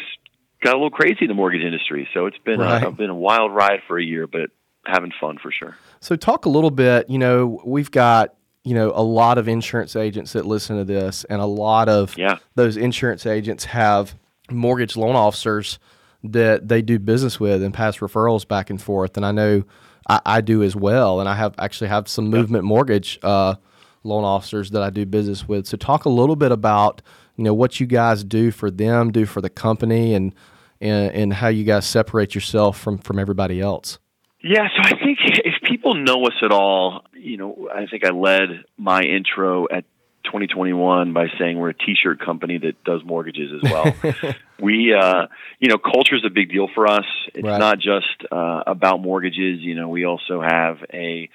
got 0.63 0.75
a 0.75 0.77
little 0.77 0.91
crazy 0.91 1.19
in 1.23 1.29
the 1.29 1.35
mortgage 1.35 1.63
industry. 1.63 2.09
So 2.15 2.27
it's 2.27 2.39
been 2.39 2.61
Right. 2.61 2.85
a, 2.85 2.91
been 2.93 3.11
a 3.11 3.15
wild 3.15 3.53
ride 3.53 3.81
for 3.89 3.99
a 3.99 4.05
year, 4.05 4.29
but 4.29 4.51
having 4.87 5.11
fun 5.21 5.39
for 5.43 5.51
sure. 5.51 5.77
So 6.01 6.15
talk 6.15 6.45
a 6.45 6.49
little 6.49 6.71
bit, 6.71 7.11
you 7.11 7.19
know, 7.19 7.61
we've 7.65 7.91
got, 7.91 8.35
you 8.63 8.75
know, 8.75 8.93
a 8.95 9.03
lot 9.03 9.39
of 9.39 9.49
insurance 9.49 9.97
agents 9.97 10.35
that 10.35 10.47
listen 10.47 10.77
to 10.77 10.85
this 10.85 11.25
and 11.25 11.41
a 11.41 11.47
lot 11.47 11.89
of 11.89 12.17
Yeah. 12.17 12.37
those 12.55 12.77
insurance 12.77 13.27
agents 13.27 13.65
have 13.65 14.15
mortgage 14.51 14.97
loan 14.97 15.17
officers 15.17 15.79
that 16.23 16.69
they 16.69 16.83
do 16.83 16.99
business 16.99 17.41
with 17.41 17.63
and 17.63 17.73
pass 17.75 17.97
referrals 17.99 18.47
back 18.47 18.69
and 18.71 18.81
forth. 18.81 19.17
And 19.17 19.25
I 19.27 19.33
know 19.33 19.65
I, 20.11 20.21
I 20.27 20.41
do 20.41 20.63
as 20.65 20.75
well. 20.75 21.21
And 21.21 21.29
I 21.29 21.35
have 21.35 21.55
actually 21.59 21.89
have 21.89 22.09
some 22.09 22.29
movement 22.29 22.65
mortgage 22.65 23.19
uh, 23.23 23.55
loan 24.03 24.25
officers 24.25 24.71
that 24.73 24.83
I 24.83 24.91
do 24.91 25.07
business 25.07 25.47
with. 25.47 25.67
So 25.67 25.77
talk 25.77 26.05
a 26.05 26.09
little 26.09 26.37
bit 26.37 26.51
about, 26.51 27.01
you 27.37 27.45
know, 27.45 27.55
what 27.55 27.79
you 27.79 27.87
guys 27.87 28.25
do 28.25 28.51
for 28.51 28.71
them, 28.71 29.13
do 29.13 29.25
for 29.25 29.41
the 29.41 29.51
company 29.51 30.15
and 30.15 30.35
and, 30.81 31.13
and 31.13 31.33
how 31.35 31.49
you 31.49 31.65
guys 31.65 31.87
separate 31.87 32.35
yourself 32.35 32.79
from 32.79 32.99
from 32.99 33.19
everybody 33.19 33.61
else. 33.61 33.99
Yeah, 34.43 34.69
so 34.75 34.83
I 34.83 34.99
think 34.99 35.19
if 35.25 35.63
people 35.63 35.95
know 35.95 36.25
us 36.27 36.35
at 36.43 36.51
all, 36.51 37.05
you 37.13 37.37
know, 37.37 37.69
I 37.73 37.87
think 37.87 38.05
I 38.05 38.11
led 38.11 38.65
my 38.77 39.03
intro 39.03 39.67
at 39.71 39.85
2021 40.25 41.13
by 41.13 41.27
saying 41.39 41.59
we're 41.59 41.71
a 41.71 41.75
t-shirt 41.75 42.21
company 42.21 42.59
that 42.59 42.83
does 42.85 43.03
mortgages 43.05 43.53
as 43.63 43.71
well. 43.71 43.95
we, 44.61 44.95
uh, 44.95 45.27
you 45.59 45.69
know, 45.69 45.79
culture 45.79 46.17
is 46.17 46.25
a 46.25 46.31
big 46.31 46.51
deal 46.51 46.69
for 46.75 46.87
us. 46.87 47.07
It's 47.35 47.45
Right. 47.45 47.59
not 47.59 47.79
just 47.79 48.25
uh, 48.31 48.63
about 48.67 49.01
mortgages. 49.01 49.61
You 49.61 49.75
know, 49.75 49.89
we 49.89 50.05
also 50.05 50.41
have 50.41 50.79
a 50.93 51.29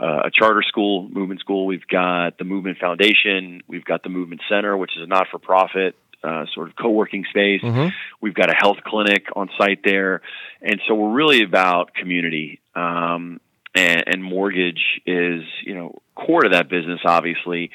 uh, 0.00 0.22
a 0.26 0.30
charter 0.32 0.62
school, 0.62 1.08
movement 1.10 1.40
school. 1.40 1.66
We've 1.66 1.86
got 1.88 2.38
the 2.38 2.44
Movement 2.44 2.78
Foundation. 2.78 3.62
We've 3.66 3.84
got 3.84 4.04
the 4.04 4.08
Movement 4.10 4.42
Center, 4.48 4.76
which 4.76 4.92
is 4.96 5.02
a 5.02 5.06
not-for-profit 5.06 5.96
uh, 6.22 6.44
sort 6.54 6.68
of 6.68 6.76
co-working 6.76 7.24
space. 7.30 7.62
Mhm. 7.62 7.92
We've 8.20 8.34
got 8.34 8.48
a 8.48 8.54
health 8.56 8.78
clinic 8.84 9.26
on 9.34 9.50
site 9.58 9.82
there, 9.84 10.20
and 10.62 10.80
so 10.86 10.94
we're 10.94 11.12
really 11.14 11.42
about 11.42 11.94
community. 11.94 12.60
Um, 12.76 13.40
and, 13.74 14.04
and 14.06 14.24
mortgage 14.24 15.00
is, 15.04 15.42
you 15.64 15.74
know, 15.74 16.00
core 16.14 16.42
to 16.42 16.48
that 16.50 16.68
business, 16.68 17.00
obviously, 17.04 17.70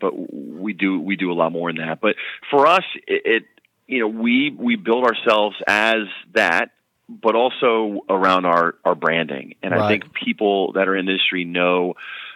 but 0.00 0.12
we 0.14 0.72
do 0.72 1.00
we 1.00 1.16
do 1.16 1.32
a 1.32 1.34
lot 1.34 1.52
more 1.52 1.72
than 1.72 1.86
that. 1.86 2.00
But 2.00 2.16
for 2.50 2.66
us, 2.66 2.84
it, 3.06 3.22
it 3.24 3.42
you 3.88 4.00
know, 4.00 4.08
we 4.08 4.54
we 4.56 4.76
build 4.76 5.04
ourselves 5.04 5.56
as 5.66 6.02
that, 6.34 6.70
but 7.08 7.34
also 7.34 8.04
around 8.08 8.44
our 8.44 8.74
our 8.84 8.94
branding. 8.94 9.54
And 9.62 9.74
I 9.74 9.88
think 9.88 10.12
people 10.12 10.72
that 10.72 10.86
are 10.88 10.96
in 10.96 11.06
the 11.06 11.12
industry 11.12 11.44
know 11.44 11.94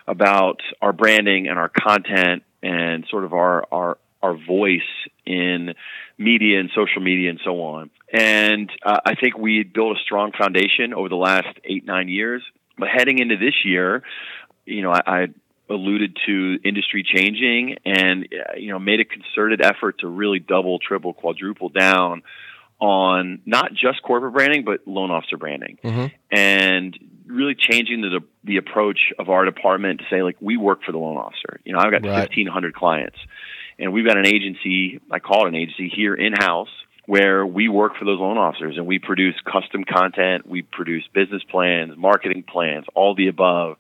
about 0.09 0.61
our 0.81 0.93
branding 0.93 1.47
and 1.47 1.59
our 1.59 1.69
content 1.69 2.43
and 2.63 3.07
sort 3.11 3.25
of 3.25 3.35
our 3.35 3.67
our 3.71 3.99
our 4.23 4.35
voice 4.35 4.81
in 5.27 5.75
media 6.17 6.59
and 6.59 6.71
social 6.75 7.03
media 7.03 7.29
and 7.31 7.41
so 7.45 7.63
on. 7.63 7.91
And 8.13 8.71
uh, 8.83 9.01
I 9.05 9.15
think 9.15 9.37
we 9.37 9.63
built 9.63 9.97
a 9.97 10.01
strong 10.01 10.33
foundation 10.33 10.95
over 10.95 11.09
the 11.09 11.17
last 11.17 11.49
eight 11.65 11.85
nine 11.85 12.09
years. 12.09 12.43
But 12.79 12.89
heading 12.89 13.19
into 13.19 13.37
this 13.37 13.55
year, 13.65 14.03
you 14.65 14.81
know, 14.81 14.91
I, 14.91 15.03
I 15.07 15.27
alluded 15.71 16.17
to 16.27 16.59
industry 16.65 17.03
changing 17.03 17.77
and 17.85 18.25
uh, 18.33 18.57
you 18.57 18.71
know 18.73 18.79
made 18.79 19.01
a 19.01 19.05
concerted 19.05 19.61
effort 19.63 19.99
to 20.01 20.09
really 20.09 20.39
double, 20.39 20.79
triple, 20.79 21.13
quadruple 21.13 21.69
down 21.69 22.23
on 22.81 23.41
not 23.47 23.73
just 23.73 24.03
corporate 24.03 24.35
branding 24.35 24.65
but 24.65 24.81
loan 24.87 25.11
officer 25.11 25.37
branding 25.37 25.79
Mhm. 25.85 26.11
and 26.31 26.99
really 27.27 27.55
changing 27.55 28.01
the 28.03 28.21
the 28.45 28.57
approach 28.57 29.13
of 29.19 29.29
our 29.29 29.45
department 29.45 30.01
to 30.01 30.07
say 30.11 30.23
like 30.23 30.37
we 30.41 30.57
work 30.57 30.83
for 30.85 30.91
the 30.93 30.99
loan 30.99 31.17
officer. 31.17 31.61
You 31.65 31.73
know, 31.73 31.79
I've 31.79 31.93
got 31.93 32.03
Right. 32.05 32.19
1500 32.19 32.75
clients 32.75 33.17
and 33.79 33.93
we've 33.93 34.05
got 34.07 34.19
an 34.19 34.27
agency, 34.27 35.01
I 35.11 35.21
call 35.21 35.47
it 35.47 35.49
an 35.49 35.55
agency 35.55 35.89
here 35.89 36.15
in 36.15 36.33
house 36.33 36.69
where 37.07 37.47
we 37.47 37.69
work 37.69 37.97
for 37.97 38.05
those 38.05 38.19
loan 38.19 38.37
officers 38.39 38.77
and 38.77 38.87
we 38.87 38.99
produce 38.99 39.35
custom 39.45 39.85
content, 39.85 40.47
we 40.47 40.63
produce 40.63 41.05
business 41.13 41.43
plans, 41.45 41.97
marketing 41.97 42.43
plans, 42.43 42.85
all 42.95 43.15
the 43.15 43.29
above. 43.29 43.77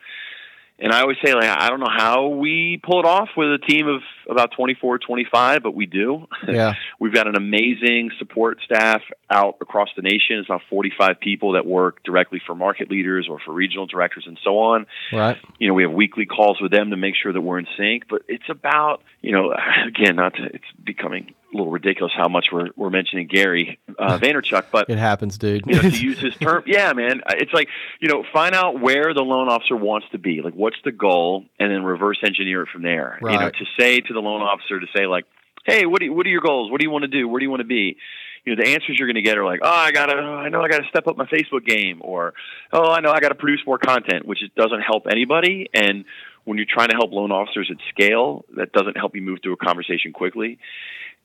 And 0.78 0.92
I 0.92 1.02
always 1.02 1.16
say, 1.24 1.32
like, 1.32 1.48
I 1.48 1.68
don't 1.68 1.78
know 1.78 1.92
how 1.96 2.26
we 2.28 2.80
pull 2.82 2.98
it 2.98 3.06
off 3.06 3.28
with 3.36 3.48
a 3.48 3.58
team 3.58 3.86
of 3.86 4.02
about 4.28 4.50
24, 4.56 4.98
25, 4.98 5.62
but 5.62 5.74
we 5.74 5.86
do. 5.86 6.26
Yeah. 6.48 6.72
We've 6.98 7.14
got 7.14 7.28
an 7.28 7.36
amazing 7.36 8.10
support 8.18 8.58
staff 8.64 9.00
out 9.30 9.58
across 9.60 9.90
the 9.94 10.02
nation. 10.02 10.38
It's 10.38 10.48
about 10.48 10.62
45 10.68 11.20
people 11.20 11.52
that 11.52 11.66
work 11.66 12.02
directly 12.02 12.40
for 12.44 12.54
market 12.54 12.90
leaders 12.90 13.28
or 13.30 13.38
for 13.44 13.52
regional 13.52 13.86
directors 13.86 14.24
and 14.26 14.38
so 14.42 14.58
on. 14.58 14.86
Right. 15.12 15.36
You 15.58 15.68
know, 15.68 15.74
we 15.74 15.84
have 15.84 15.92
weekly 15.92 16.26
calls 16.26 16.60
with 16.60 16.72
them 16.72 16.90
to 16.90 16.96
make 16.96 17.14
sure 17.22 17.32
that 17.32 17.40
we're 17.40 17.60
in 17.60 17.66
sync. 17.78 18.04
But 18.08 18.22
it's 18.26 18.48
about, 18.48 19.02
you 19.20 19.32
know, 19.32 19.52
again, 19.86 20.16
not 20.16 20.34
to, 20.34 20.44
it's 20.46 20.64
becoming 20.84 21.34
a 21.52 21.56
little 21.56 21.70
ridiculous 21.72 22.12
how 22.16 22.28
much 22.28 22.46
we're, 22.52 22.68
we're 22.76 22.90
mentioning 22.90 23.26
Gary 23.26 23.78
uh, 23.98 24.18
Vaynerchuk, 24.18 24.66
but 24.70 24.88
It 24.88 24.98
happens, 24.98 25.38
dude. 25.38 25.64
you 25.66 25.74
know, 25.74 25.82
to 25.82 25.88
use 25.90 26.18
his 26.18 26.34
term. 26.36 26.64
Yeah, 26.66 26.92
man. 26.92 27.20
It's 27.30 27.52
like, 27.52 27.68
you 28.00 28.08
know, 28.08 28.24
find 28.32 28.54
out 28.54 28.80
where 28.80 29.14
the 29.14 29.22
loan 29.22 29.48
officer 29.48 29.76
wants 29.76 30.06
to 30.12 30.18
be. 30.18 30.40
Like, 30.42 30.54
what's 30.54 30.76
the 30.84 30.92
goal? 30.92 31.44
And 31.58 31.70
then 31.70 31.82
reverse 31.84 32.18
engineer 32.24 32.62
it 32.62 32.68
from 32.72 32.82
there. 32.82 33.18
You 33.22 33.38
know, 33.38 33.50
to 33.50 33.64
say 33.78 34.00
to 34.00 34.12
the 34.12 34.20
loan 34.20 34.42
officer 34.42 34.80
to 34.80 34.86
say, 34.96 35.06
like, 35.06 35.24
hey, 35.64 35.86
what, 35.86 36.00
do 36.00 36.06
you, 36.06 36.12
what 36.12 36.26
are 36.26 36.30
your 36.30 36.40
goals? 36.40 36.70
What 36.70 36.80
do 36.80 36.86
you 36.86 36.90
want 36.90 37.02
to 37.02 37.08
do? 37.08 37.28
Where 37.28 37.38
do 37.38 37.44
you 37.44 37.50
want 37.50 37.60
to 37.60 37.66
be? 37.68 37.96
You 38.44 38.56
know, 38.56 38.62
the 38.64 38.70
answers 38.70 38.96
you're 38.98 39.06
going 39.06 39.14
to 39.14 39.22
get 39.22 39.38
are 39.38 39.44
like, 39.44 39.60
oh, 39.62 39.68
I 39.70 39.92
got 39.92 40.06
to, 40.06 40.14
I 40.16 40.48
know 40.48 40.62
I 40.62 40.68
got 40.68 40.78
to 40.78 40.88
step 40.88 41.06
up 41.06 41.16
my 41.16 41.26
Facebook 41.26 41.64
game, 41.64 42.00
or, 42.02 42.34
oh, 42.72 42.90
I 42.90 43.00
know 43.00 43.12
I 43.12 43.20
got 43.20 43.28
to 43.28 43.36
produce 43.36 43.60
more 43.64 43.78
content, 43.78 44.26
which 44.26 44.40
doesn't 44.56 44.80
help 44.80 45.06
anybody. 45.08 45.70
And 45.72 46.04
when 46.44 46.58
you're 46.58 46.66
trying 46.68 46.88
to 46.88 46.96
help 46.96 47.12
loan 47.12 47.30
officers 47.30 47.70
at 47.70 47.76
scale, 47.90 48.44
that 48.56 48.72
doesn't 48.72 48.96
help 48.96 49.14
you 49.14 49.22
move 49.22 49.38
through 49.44 49.52
a 49.52 49.56
conversation 49.56 50.12
quickly. 50.12 50.58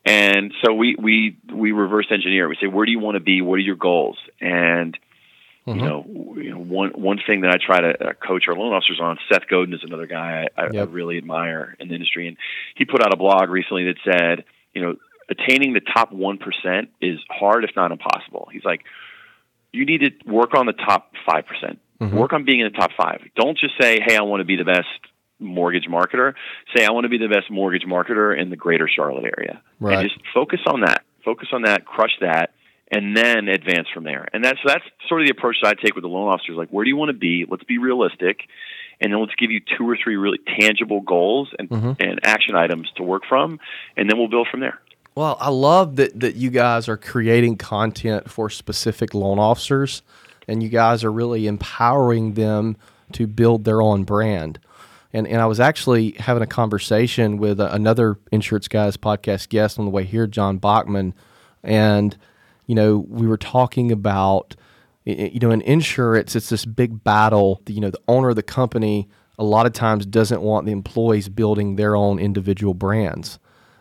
And 0.07 0.53
so 0.63 0.73
we 0.73 0.95
we 0.97 1.37
we 1.53 1.71
reverse 1.71 2.07
engineer. 2.11 2.47
We 2.47 2.57
say, 2.61 2.67
where 2.67 2.85
do 2.85 2.91
you 2.91 2.99
want 2.99 3.15
to 3.15 3.19
be? 3.19 3.41
What 3.41 3.55
are 3.55 3.59
your 3.59 3.75
goals? 3.75 4.17
And 4.39 4.97
Mhm. 5.67 5.75
you 5.75 5.81
know, 5.81 6.33
you 6.37 6.49
know, 6.51 6.59
one 6.59 6.91
one 6.91 7.19
thing 7.27 7.41
that 7.41 7.51
I 7.51 7.57
try 7.57 7.81
to 7.81 8.09
uh, 8.09 8.13
coach 8.13 8.45
our 8.47 8.55
loan 8.55 8.73
officers 8.73 8.99
on. 9.01 9.17
Seth 9.29 9.47
Godin 9.49 9.73
is 9.73 9.83
another 9.83 10.07
guy 10.07 10.47
I, 10.57 10.61
I, 10.61 10.65
I 10.65 10.83
really 10.83 11.17
admire 11.17 11.75
in 11.79 11.89
the 11.89 11.95
industry, 11.95 12.27
and 12.29 12.37
he 12.75 12.85
put 12.85 13.01
out 13.01 13.13
a 13.13 13.17
blog 13.17 13.49
recently 13.49 13.83
that 13.85 13.97
said, 14.05 14.45
you 14.73 14.81
know, 14.81 14.95
attaining 15.29 15.73
the 15.73 15.81
top 15.81 16.13
one 16.13 16.37
percent 16.37 16.89
is 17.01 17.19
hard, 17.29 17.65
if 17.65 17.71
not 17.75 17.91
impossible. 17.91 18.47
He's 18.53 18.63
like, 18.63 18.85
you 19.73 19.85
need 19.85 19.99
to 19.99 20.11
work 20.31 20.53
on 20.55 20.67
the 20.67 20.73
top 20.73 21.11
five 21.29 21.45
percent. 21.45 21.79
Mhm. 21.99 22.13
Work 22.13 22.31
on 22.31 22.45
being 22.45 22.61
in 22.61 22.71
the 22.71 22.77
top 22.77 22.91
five. 22.95 23.21
Don't 23.35 23.57
just 23.57 23.73
say, 23.81 23.99
hey, 23.99 24.15
I 24.15 24.21
want 24.21 24.39
to 24.39 24.45
be 24.45 24.55
the 24.55 24.63
best 24.63 24.87
mortgage 25.39 25.85
marketer. 25.89 26.33
Say, 26.75 26.85
I 26.85 26.91
want 26.91 27.05
to 27.05 27.09
be 27.09 27.17
the 27.17 27.27
best 27.27 27.49
mortgage 27.49 27.83
marketer 27.87 28.37
in 28.39 28.49
the 28.49 28.55
greater 28.55 28.87
Charlotte 28.87 29.25
area. 29.37 29.61
Right. 29.79 29.99
And 29.99 30.09
just 30.09 30.19
focus 30.33 30.59
on 30.67 30.81
that. 30.81 31.03
Focus 31.23 31.49
on 31.51 31.63
that, 31.63 31.85
crush 31.85 32.13
that, 32.21 32.51
and 32.91 33.15
then 33.15 33.49
advance 33.49 33.87
from 33.93 34.03
there. 34.05 34.27
And 34.33 34.43
that's 34.43 34.59
that's 34.65 34.83
sort 35.09 35.21
of 35.21 35.27
the 35.27 35.31
approach 35.31 35.57
that 35.61 35.77
I 35.77 35.81
take 35.81 35.93
with 35.95 36.03
the 36.03 36.07
loan 36.09 36.29
officers. 36.29 36.55
Like, 36.55 36.69
where 36.69 36.85
do 36.85 36.89
you 36.89 36.95
want 36.95 37.09
to 37.09 37.17
be? 37.17 37.45
Let's 37.49 37.65
be 37.65 37.77
realistic, 37.77 38.39
and 39.01 39.11
then 39.11 39.19
let's 39.19 39.35
give 39.35 39.51
you 39.51 39.59
two 39.77 39.87
or 39.89 39.97
three 40.01 40.15
really 40.15 40.39
tangible 40.59 41.01
goals 41.01 41.49
and, 41.59 41.69
Mhm. 41.69 41.97
and 42.01 42.19
action 42.23 42.55
items 42.55 42.89
to 42.95 43.03
work 43.03 43.23
from, 43.27 43.59
and 43.97 44.09
then 44.09 44.17
we'll 44.17 44.29
build 44.29 44.47
from 44.49 44.61
there. 44.61 44.79
Well, 45.15 45.37
I 45.41 45.49
love 45.49 45.97
that 45.97 46.17
that 46.19 46.35
you 46.35 46.49
guys 46.49 46.87
are 46.87 46.95
creating 46.97 47.57
content 47.57 48.29
for 48.31 48.49
specific 48.49 49.13
loan 49.13 49.37
officers, 49.37 50.01
and 50.47 50.63
you 50.63 50.69
guys 50.69 51.03
are 51.03 51.11
really 51.11 51.45
empowering 51.47 52.35
them 52.35 52.77
to 53.11 53.27
build 53.27 53.65
their 53.65 53.81
own 53.81 54.03
brand. 54.05 54.59
And, 55.13 55.27
and 55.27 55.41
I 55.41 55.45
was 55.45 55.59
actually 55.59 56.11
having 56.19 56.43
a 56.43 56.47
conversation 56.47 57.37
with 57.37 57.59
another 57.59 58.19
Insurance 58.31 58.67
Guys 58.67 58.97
podcast 58.97 59.49
guest 59.49 59.79
on 59.79 59.85
the 59.85 59.91
way 59.91 60.03
here, 60.03 60.27
John 60.27 60.57
Bachman. 60.57 61.13
And, 61.63 62.17
you 62.65 62.75
know, 62.75 62.97
we 63.09 63.25
were 63.25 63.37
talking 63.37 63.91
about, 63.91 64.55
you 65.05 65.39
know, 65.39 65.51
in 65.51 65.61
insurance, 65.61 66.35
it's 66.35 66.49
this 66.49 66.65
big 66.65 67.03
battle. 67.03 67.61
You 67.67 67.81
know, 67.81 67.89
the 67.89 68.01
owner 68.07 68.29
of 68.29 68.35
the 68.35 68.43
company 68.43 69.07
a 69.39 69.43
lot 69.43 69.65
of 69.65 69.73
times 69.73 70.05
doesn't 70.05 70.41
want 70.41 70.65
the 70.65 70.71
employees 70.71 71.29
building 71.29 71.75
their 71.75 71.95
own 71.95 72.19
individual 72.19 72.73
brands. 72.73 73.39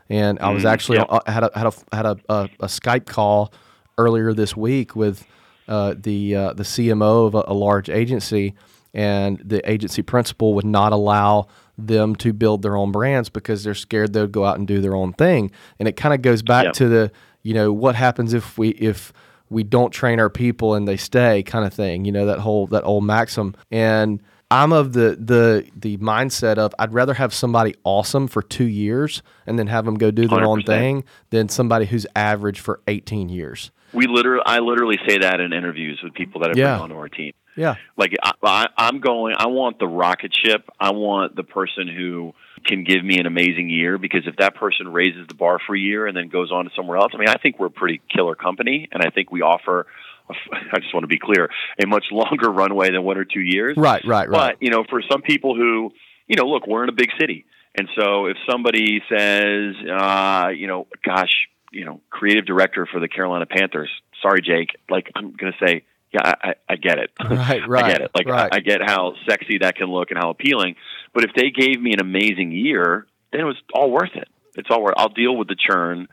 And 0.08 0.38
I 0.38 0.50
was 0.50 0.62
mm, 0.62 0.70
actually 0.70 0.98
yep. 0.98 1.26
had 1.26 1.44
a 1.44 1.50
had 1.58 1.66
a 1.66 1.96
had 1.96 2.06
a, 2.06 2.18
a, 2.28 2.48
a, 2.60 2.66
Skype 2.66 3.06
call 3.06 3.52
earlier 3.98 4.32
this 4.32 4.56
week 4.56 4.94
with 4.94 5.26
uh, 5.66 5.94
the 5.98 6.36
uh, 6.36 6.52
the 6.52 6.62
CMO 6.62 7.26
of 7.26 7.34
a, 7.34 7.44
a, 7.48 7.54
large 7.54 7.90
agency, 7.90 8.54
and 8.96 9.38
the 9.44 9.60
agency 9.70 10.00
principal 10.02 10.54
would 10.54 10.64
not 10.64 10.92
allow 10.92 11.46
them 11.78 12.16
to 12.16 12.32
build 12.32 12.62
their 12.62 12.76
own 12.76 12.90
brands 12.90 13.28
because 13.28 13.62
they're 13.62 13.74
scared 13.74 14.14
they'd 14.14 14.32
go 14.32 14.44
out 14.44 14.58
and 14.58 14.66
do 14.66 14.80
their 14.80 14.96
own 14.96 15.12
thing. 15.12 15.52
And 15.78 15.86
it 15.86 15.92
kind 15.92 16.14
of 16.14 16.22
goes 16.22 16.42
back 16.42 16.64
yep. 16.64 16.72
to 16.74 16.88
the 16.88 17.12
you 17.42 17.54
know 17.54 17.72
what 17.72 17.94
happens 17.94 18.32
if 18.32 18.58
we 18.58 18.70
if 18.70 19.12
we 19.50 19.62
don't 19.62 19.92
train 19.92 20.18
our 20.18 20.30
people 20.30 20.74
and 20.74 20.88
they 20.88 20.96
stay 20.96 21.42
kind 21.42 21.66
of 21.66 21.74
thing. 21.74 22.06
You 22.06 22.10
know 22.10 22.26
that 22.26 22.40
whole 22.40 22.66
that 22.68 22.84
old 22.84 23.04
maxim 23.04 23.54
and 23.70 24.20
I'm 24.50 24.72
of 24.72 24.94
the 24.94 25.18
the 25.20 25.68
the 25.76 25.98
mindset 25.98 26.56
of 26.56 26.74
I'd 26.78 26.94
rather 26.94 27.14
have 27.14 27.34
somebody 27.34 27.74
awesome 27.84 28.28
for 28.28 28.40
two 28.40 28.64
years 28.64 29.22
and 29.46 29.58
then 29.58 29.66
have 29.66 29.84
them 29.84 29.96
go 29.96 30.10
do 30.10 30.26
their 30.26 30.38
100%. 30.38 30.46
own 30.46 30.62
thing 30.62 31.04
than 31.28 31.50
somebody 31.50 31.84
who's 31.84 32.06
average 32.16 32.60
for 32.60 32.80
18 32.88 33.28
years. 33.28 33.70
We 33.96 34.06
literally, 34.06 34.42
I 34.44 34.60
literally 34.60 34.98
say 35.08 35.18
that 35.18 35.40
in 35.40 35.52
interviews 35.52 36.00
with 36.02 36.14
people 36.14 36.42
that 36.42 36.50
have 36.50 36.58
yeah. 36.58 36.74
been 36.74 36.82
onto 36.82 36.96
our 36.96 37.08
team. 37.08 37.32
Yeah, 37.56 37.76
like 37.96 38.12
I, 38.22 38.66
I'm 38.76 39.00
going. 39.00 39.34
I 39.38 39.46
want 39.46 39.78
the 39.78 39.88
rocket 39.88 40.36
ship. 40.36 40.68
I 40.78 40.90
want 40.92 41.34
the 41.34 41.42
person 41.42 41.88
who 41.88 42.34
can 42.66 42.84
give 42.84 43.02
me 43.02 43.18
an 43.18 43.26
amazing 43.26 43.70
year 43.70 43.96
because 43.96 44.26
if 44.26 44.36
that 44.36 44.56
person 44.56 44.88
raises 44.88 45.26
the 45.26 45.34
bar 45.34 45.58
for 45.66 45.74
a 45.74 45.78
year 45.78 46.06
and 46.06 46.14
then 46.14 46.28
goes 46.28 46.52
on 46.52 46.66
to 46.66 46.70
somewhere 46.76 46.98
else, 46.98 47.12
I 47.14 47.18
mean, 47.18 47.28
I 47.28 47.36
think 47.36 47.58
we're 47.58 47.66
a 47.66 47.70
pretty 47.70 48.02
killer 48.14 48.34
company, 48.34 48.88
and 48.92 49.02
I 49.02 49.08
think 49.08 49.32
we 49.32 49.40
offer 49.40 49.86
I 50.72 50.78
just 50.80 50.92
want 50.92 51.04
to 51.04 51.08
be 51.08 51.18
clear, 51.18 51.48
a 51.82 51.86
much 51.86 52.06
longer 52.10 52.50
runway 52.50 52.90
than 52.90 53.02
one 53.02 53.18
or 53.18 53.24
two 53.24 53.40
years. 53.40 53.76
Right, 53.76 54.04
right, 54.04 54.28
right. 54.28 54.54
But, 54.54 54.62
you 54.62 54.70
know, 54.70 54.84
for 54.88 55.02
some 55.10 55.22
people 55.22 55.54
who, 55.54 55.92
you 56.26 56.36
know, 56.36 56.44
look, 56.44 56.66
we're 56.66 56.82
in 56.82 56.88
a 56.88 56.92
big 56.92 57.10
city. 57.18 57.46
And 57.78 57.88
so 57.98 58.26
if 58.26 58.36
somebody 58.50 59.02
says, 59.08 59.74
uh, 59.90 60.48
you 60.54 60.66
know, 60.66 60.86
gosh, 61.04 61.32
you 61.76 61.84
know, 61.84 62.00
creative 62.10 62.46
director 62.46 62.86
for 62.86 63.00
the 63.00 63.08
Carolina 63.08 63.46
Panthers, 63.46 63.90
sorry, 64.22 64.40
Jake, 64.42 64.76
like, 64.88 65.10
I'm 65.14 65.32
going 65.32 65.52
to 65.52 65.66
say, 65.66 65.84
yeah, 66.12 66.34
I, 66.42 66.54
I 66.68 66.76
get 66.76 66.98
it. 66.98 67.10
Right, 67.22 67.68
right. 67.68 67.84
I 67.84 67.92
get 67.92 68.00
it. 68.00 68.10
Like, 68.14 68.26
right. 68.26 68.48
I, 68.52 68.56
I 68.56 68.60
get 68.60 68.80
how 68.84 69.12
sexy 69.28 69.58
that 69.58 69.76
can 69.76 69.88
look 69.88 70.10
and 70.10 70.18
how 70.18 70.30
appealing. 70.30 70.76
But 71.12 71.24
if 71.24 71.30
they 71.36 71.50
gave 71.50 71.80
me 71.80 71.92
an 71.92 72.00
amazing 72.00 72.52
year, 72.52 73.06
then 73.32 73.42
it 73.42 73.44
was 73.44 73.56
all 73.74 73.90
worth 73.90 74.14
it. 74.14 74.28
It's 74.56 74.68
all 74.70 74.82
worth. 74.82 74.94
I'll 74.96 75.10
deal 75.10 75.36
with 75.36 75.48
the 75.48 75.56
churn 75.56 76.08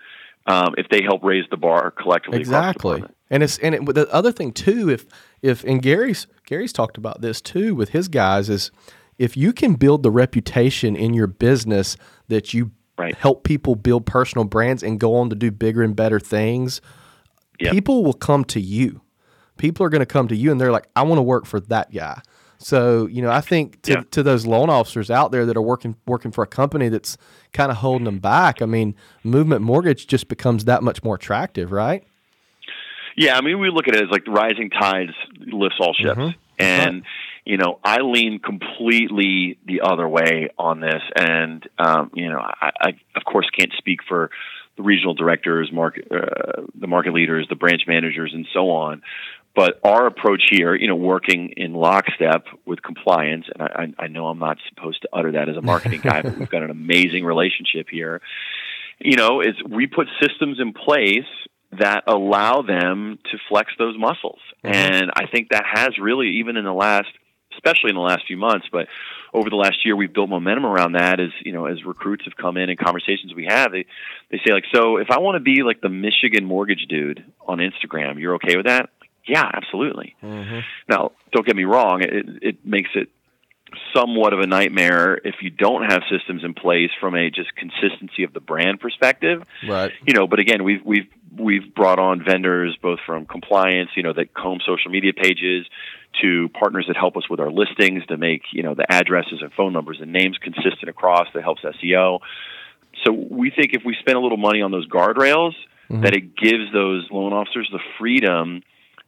um, 0.47 0.75
if 0.77 0.89
they 0.89 1.01
help 1.01 1.23
raise 1.23 1.45
the 1.49 1.57
bar 1.57 1.91
collectively. 1.91 2.39
Exactly. 2.39 3.03
And 3.29 3.41
it's 3.41 3.57
and 3.59 3.73
it, 3.73 3.85
the 3.85 4.11
other 4.13 4.31
thing 4.31 4.51
too, 4.51 4.89
if 4.89 5.05
if 5.41 5.63
and 5.63 5.81
Gary's 5.81 6.27
Gary's 6.45 6.73
talked 6.73 6.97
about 6.97 7.21
this 7.21 7.39
too 7.39 7.73
with 7.73 7.89
his 7.89 8.09
guys 8.09 8.49
is 8.49 8.69
if 9.17 9.37
you 9.37 9.53
can 9.53 9.75
build 9.75 10.03
the 10.03 10.11
reputation 10.11 10.95
in 10.95 11.13
your 11.13 11.27
business 11.27 11.95
that 12.27 12.53
you 12.53 12.71
right. 12.97 13.15
help 13.15 13.43
people 13.43 13.75
build 13.75 14.05
personal 14.05 14.45
brands 14.45 14.83
and 14.83 14.99
go 14.99 15.15
on 15.15 15.29
to 15.29 15.35
do 15.35 15.51
bigger 15.51 15.83
and 15.83 15.95
better 15.95 16.19
things, 16.19 16.81
yep. 17.59 17.71
people 17.71 18.03
will 18.03 18.13
come 18.13 18.43
to 18.45 18.59
you. 18.59 19.01
People 19.57 19.85
are 19.85 19.89
going 19.89 19.99
to 19.99 20.05
come 20.05 20.27
to 20.27 20.35
you 20.35 20.51
and 20.51 20.59
they're 20.59 20.71
like, 20.71 20.87
I 20.95 21.03
want 21.03 21.19
to 21.19 21.23
work 21.23 21.45
for 21.45 21.59
that 21.59 21.91
guy. 21.91 22.21
So 22.63 23.07
you 23.07 23.21
know, 23.21 23.29
I 23.29 23.41
think 23.41 23.81
to, 23.83 23.91
yeah. 23.91 24.03
to 24.11 24.23
those 24.23 24.45
loan 24.45 24.69
officers 24.69 25.11
out 25.11 25.31
there 25.31 25.45
that 25.45 25.57
are 25.57 25.61
working 25.61 25.95
working 26.07 26.31
for 26.31 26.43
a 26.43 26.47
company 26.47 26.87
that's 26.87 27.17
kind 27.51 27.71
of 27.71 27.77
holding 27.77 28.05
them 28.05 28.19
back. 28.19 28.61
I 28.61 28.65
mean, 28.65 28.95
Movement 29.23 29.61
Mortgage 29.61 30.07
just 30.07 30.29
becomes 30.29 30.65
that 30.65 30.81
much 30.81 31.03
more 31.03 31.15
attractive, 31.15 31.73
right? 31.73 32.03
Yeah, 33.17 33.37
I 33.37 33.41
mean, 33.41 33.59
we 33.59 33.69
look 33.69 33.87
at 33.87 33.95
it 33.95 34.03
as 34.03 34.09
like 34.09 34.25
rising 34.27 34.69
tides 34.69 35.11
lifts 35.39 35.77
all 35.79 35.93
ships, 35.93 36.17
mm-hmm. 36.17 36.29
and 36.57 37.03
you 37.45 37.57
know, 37.57 37.79
I 37.83 37.97
lean 38.01 38.39
completely 38.39 39.57
the 39.65 39.81
other 39.81 40.07
way 40.07 40.49
on 40.57 40.79
this, 40.79 41.01
and 41.15 41.67
um, 41.77 42.11
you 42.13 42.29
know, 42.29 42.39
I, 42.39 42.71
I 42.79 42.89
of 43.15 43.23
course 43.25 43.49
can't 43.57 43.71
speak 43.77 43.99
for 44.07 44.29
the 44.77 44.83
regional 44.83 45.13
directors, 45.13 45.69
market, 45.71 46.07
uh, 46.09 46.63
the 46.73 46.87
market 46.87 47.13
leaders, 47.13 47.45
the 47.49 47.55
branch 47.55 47.83
managers, 47.87 48.31
and 48.33 48.47
so 48.53 48.71
on. 48.71 49.01
But 49.55 49.79
our 49.83 50.07
approach 50.07 50.41
here, 50.49 50.73
you 50.73 50.87
know, 50.87 50.95
working 50.95 51.53
in 51.57 51.73
lockstep 51.73 52.45
with 52.65 52.81
compliance, 52.81 53.45
and 53.53 53.61
I, 53.61 54.03
I 54.03 54.07
know 54.07 54.27
I'm 54.27 54.39
not 54.39 54.57
supposed 54.69 55.03
to 55.03 55.09
utter 55.13 55.33
that 55.33 55.47
as 55.47 55.57
a 55.57 55.61
marketing 55.61 56.01
guy, 56.01 56.23
but 56.23 56.37
we've 56.37 56.49
got 56.49 56.63
an 56.63 56.71
amazing 56.71 57.23
relationship 57.23 57.87
here. 57.91 58.21
You 58.99 59.15
know, 59.15 59.41
is 59.41 59.53
we 59.69 59.85
put 59.85 60.07
systems 60.19 60.59
in 60.59 60.73
place 60.73 61.29
that 61.79 62.03
allow 62.07 62.61
them 62.61 63.19
to 63.31 63.37
flex 63.49 63.71
those 63.77 63.97
muscles. 63.97 64.39
Mm-hmm. 64.63 64.75
And 64.75 65.11
I 65.15 65.27
think 65.27 65.49
that 65.49 65.63
has 65.71 65.97
really, 65.99 66.39
even 66.39 66.57
in 66.57 66.65
the 66.65 66.73
last, 66.73 67.09
especially 67.55 67.89
in 67.89 67.95
the 67.95 68.01
last 68.01 68.23
few 68.27 68.37
months, 68.37 68.67
but 68.71 68.87
over 69.33 69.49
the 69.49 69.55
last 69.55 69.85
year, 69.85 69.95
we've 69.95 70.13
built 70.13 70.29
momentum 70.29 70.65
around 70.65 70.93
that. 70.93 71.19
As 71.19 71.29
you 71.43 71.53
know, 71.53 71.65
as 71.65 71.83
recruits 71.83 72.25
have 72.25 72.35
come 72.37 72.57
in 72.57 72.69
and 72.69 72.77
conversations 72.77 73.33
we 73.33 73.45
have, 73.49 73.71
they 73.71 73.85
they 74.31 74.39
say 74.45 74.53
like, 74.53 74.65
so 74.73 74.97
if 74.97 75.09
I 75.09 75.19
want 75.19 75.35
to 75.35 75.39
be 75.39 75.63
like 75.63 75.81
the 75.81 75.89
Michigan 75.89 76.45
mortgage 76.45 76.85
dude 76.87 77.23
on 77.47 77.59
Instagram, 77.59 78.19
you're 78.19 78.35
okay 78.35 78.57
with 78.57 78.67
that? 78.67 78.89
Yeah, 79.25 79.49
absolutely. 79.51 80.15
Mm-hmm. 80.21 80.59
Now, 80.89 81.11
don't 81.31 81.45
get 81.45 81.55
me 81.55 81.63
wrong; 81.63 82.01
it 82.01 82.25
it 82.41 82.65
makes 82.65 82.89
it 82.95 83.09
somewhat 83.95 84.33
of 84.33 84.39
a 84.39 84.47
nightmare 84.47 85.15
if 85.23 85.35
you 85.41 85.49
don't 85.49 85.83
have 85.91 86.01
systems 86.09 86.43
in 86.43 86.53
place 86.53 86.89
from 86.99 87.15
a 87.15 87.29
just 87.29 87.55
consistency 87.55 88.23
of 88.23 88.33
the 88.33 88.39
brand 88.39 88.79
perspective. 88.79 89.43
Right. 89.67 89.91
You 90.05 90.13
know, 90.13 90.27
but 90.27 90.39
again, 90.39 90.63
we've 90.63 90.83
we've 90.83 91.07
we've 91.37 91.73
brought 91.73 91.99
on 91.99 92.23
vendors 92.23 92.77
both 92.81 92.99
from 93.05 93.25
compliance, 93.25 93.89
you 93.95 94.03
know, 94.03 94.13
that 94.13 94.33
comb 94.33 94.59
social 94.65 94.91
media 94.91 95.13
pages 95.13 95.65
to 96.21 96.49
partners 96.49 96.85
that 96.87 96.95
help 96.95 97.17
us 97.17 97.27
with 97.29 97.39
our 97.39 97.51
listings 97.51 98.05
to 98.07 98.17
make, 98.17 98.43
you 98.51 98.63
know, 98.63 98.75
the 98.75 98.85
addresses 98.91 99.39
and 99.41 99.51
phone 99.53 99.73
numbers 99.73 99.97
and 99.99 100.13
names 100.13 100.37
consistent 100.37 100.89
across 100.89 101.27
that 101.33 101.41
helps 101.43 101.63
SEO. 101.63 102.19
So 103.03 103.11
we 103.11 103.49
think 103.49 103.73
if 103.73 103.81
we 103.83 103.95
spend 103.99 104.17
a 104.17 104.21
little 104.21 104.37
money 104.37 104.61
on 104.61 104.71
those 104.71 104.87
guardrails, 104.87 105.53
mm-hmm. 105.89 106.01
that 106.01 106.13
it 106.13 106.35
gives 106.35 106.71
those 106.71 107.07
loan 107.11 107.33
officers 107.33 107.67
the 107.71 107.79
freedom 107.99 108.61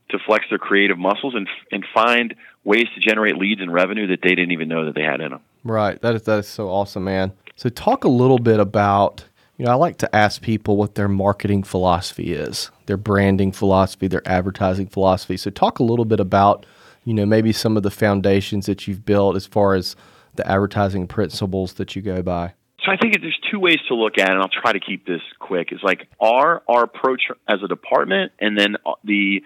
to 0.10 0.20
flex 0.26 0.46
their 0.50 0.60
creative 0.60 0.98
muscles 0.98 1.34
and 1.36 1.48
and 1.72 1.86
find 1.94 2.36
ways 2.64 2.86
to 2.96 3.02
generate 3.02 3.38
leads 3.38 3.62
and 3.62 3.72
revenue 3.74 4.08
that 4.08 4.20
they 4.22 4.30
didn't 4.30 4.52
even 4.52 4.68
know 4.68 4.86
that 4.86 4.96
they 4.96 5.04
had 5.04 5.22
in 5.22 5.32
them. 5.32 5.42
Right. 5.64 6.02
That 6.02 6.16
is 6.16 6.24
that 6.24 6.40
is 6.40 6.48
so 6.48 6.70
awesome, 6.70 7.04
man. 7.04 7.32
So 7.56 7.70
talk 7.70 8.04
a 8.04 8.10
little 8.10 8.40
bit 8.40 8.60
about 8.60 9.26
you 9.58 9.66
know, 9.66 9.72
I 9.72 9.76
like 9.76 9.98
to 10.00 10.16
ask 10.16 10.42
people 10.42 10.76
what 10.76 10.96
their 10.96 11.08
marketing 11.08 11.64
philosophy 11.64 12.34
is, 12.34 12.72
their 12.88 12.98
branding 12.98 13.52
philosophy, 13.54 14.08
their 14.08 14.28
advertising 14.28 14.88
philosophy. 14.88 15.38
So 15.38 15.50
talk 15.50 15.80
a 15.80 15.84
little 15.84 16.04
bit 16.04 16.20
about, 16.20 16.66
you 17.06 17.14
know, 17.14 17.26
maybe 17.26 17.54
some 17.54 17.78
of 17.78 17.84
the 17.84 17.92
foundations 17.92 18.66
that 18.66 18.86
you've 18.88 19.06
built 19.06 19.38
as 19.38 19.46
far 19.46 19.76
as 19.76 19.96
the 20.36 20.46
advertising 20.46 21.08
principles 21.08 21.74
that 21.74 21.96
you 21.96 22.02
go 22.02 22.22
by. 22.22 22.54
So 22.84 22.92
I 22.92 22.98
think 22.98 23.20
there's 23.20 23.40
two 23.50 23.60
ways 23.60 23.80
to 23.88 23.96
look 23.96 24.18
at 24.20 24.30
it, 24.30 24.34
and 24.34 24.42
I'll 24.42 24.50
try 24.50 24.74
to 24.74 24.80
keep 24.80 25.08
this 25.08 25.22
quick. 25.40 25.70
It's 25.72 25.82
like 25.82 26.08
our 26.20 26.62
our 26.68 26.84
approach 26.84 27.24
as 27.48 27.64
a 27.64 27.68
department, 27.68 28.34
and 28.40 28.60
then 28.60 28.76
uh, 28.86 28.94
the 29.04 29.42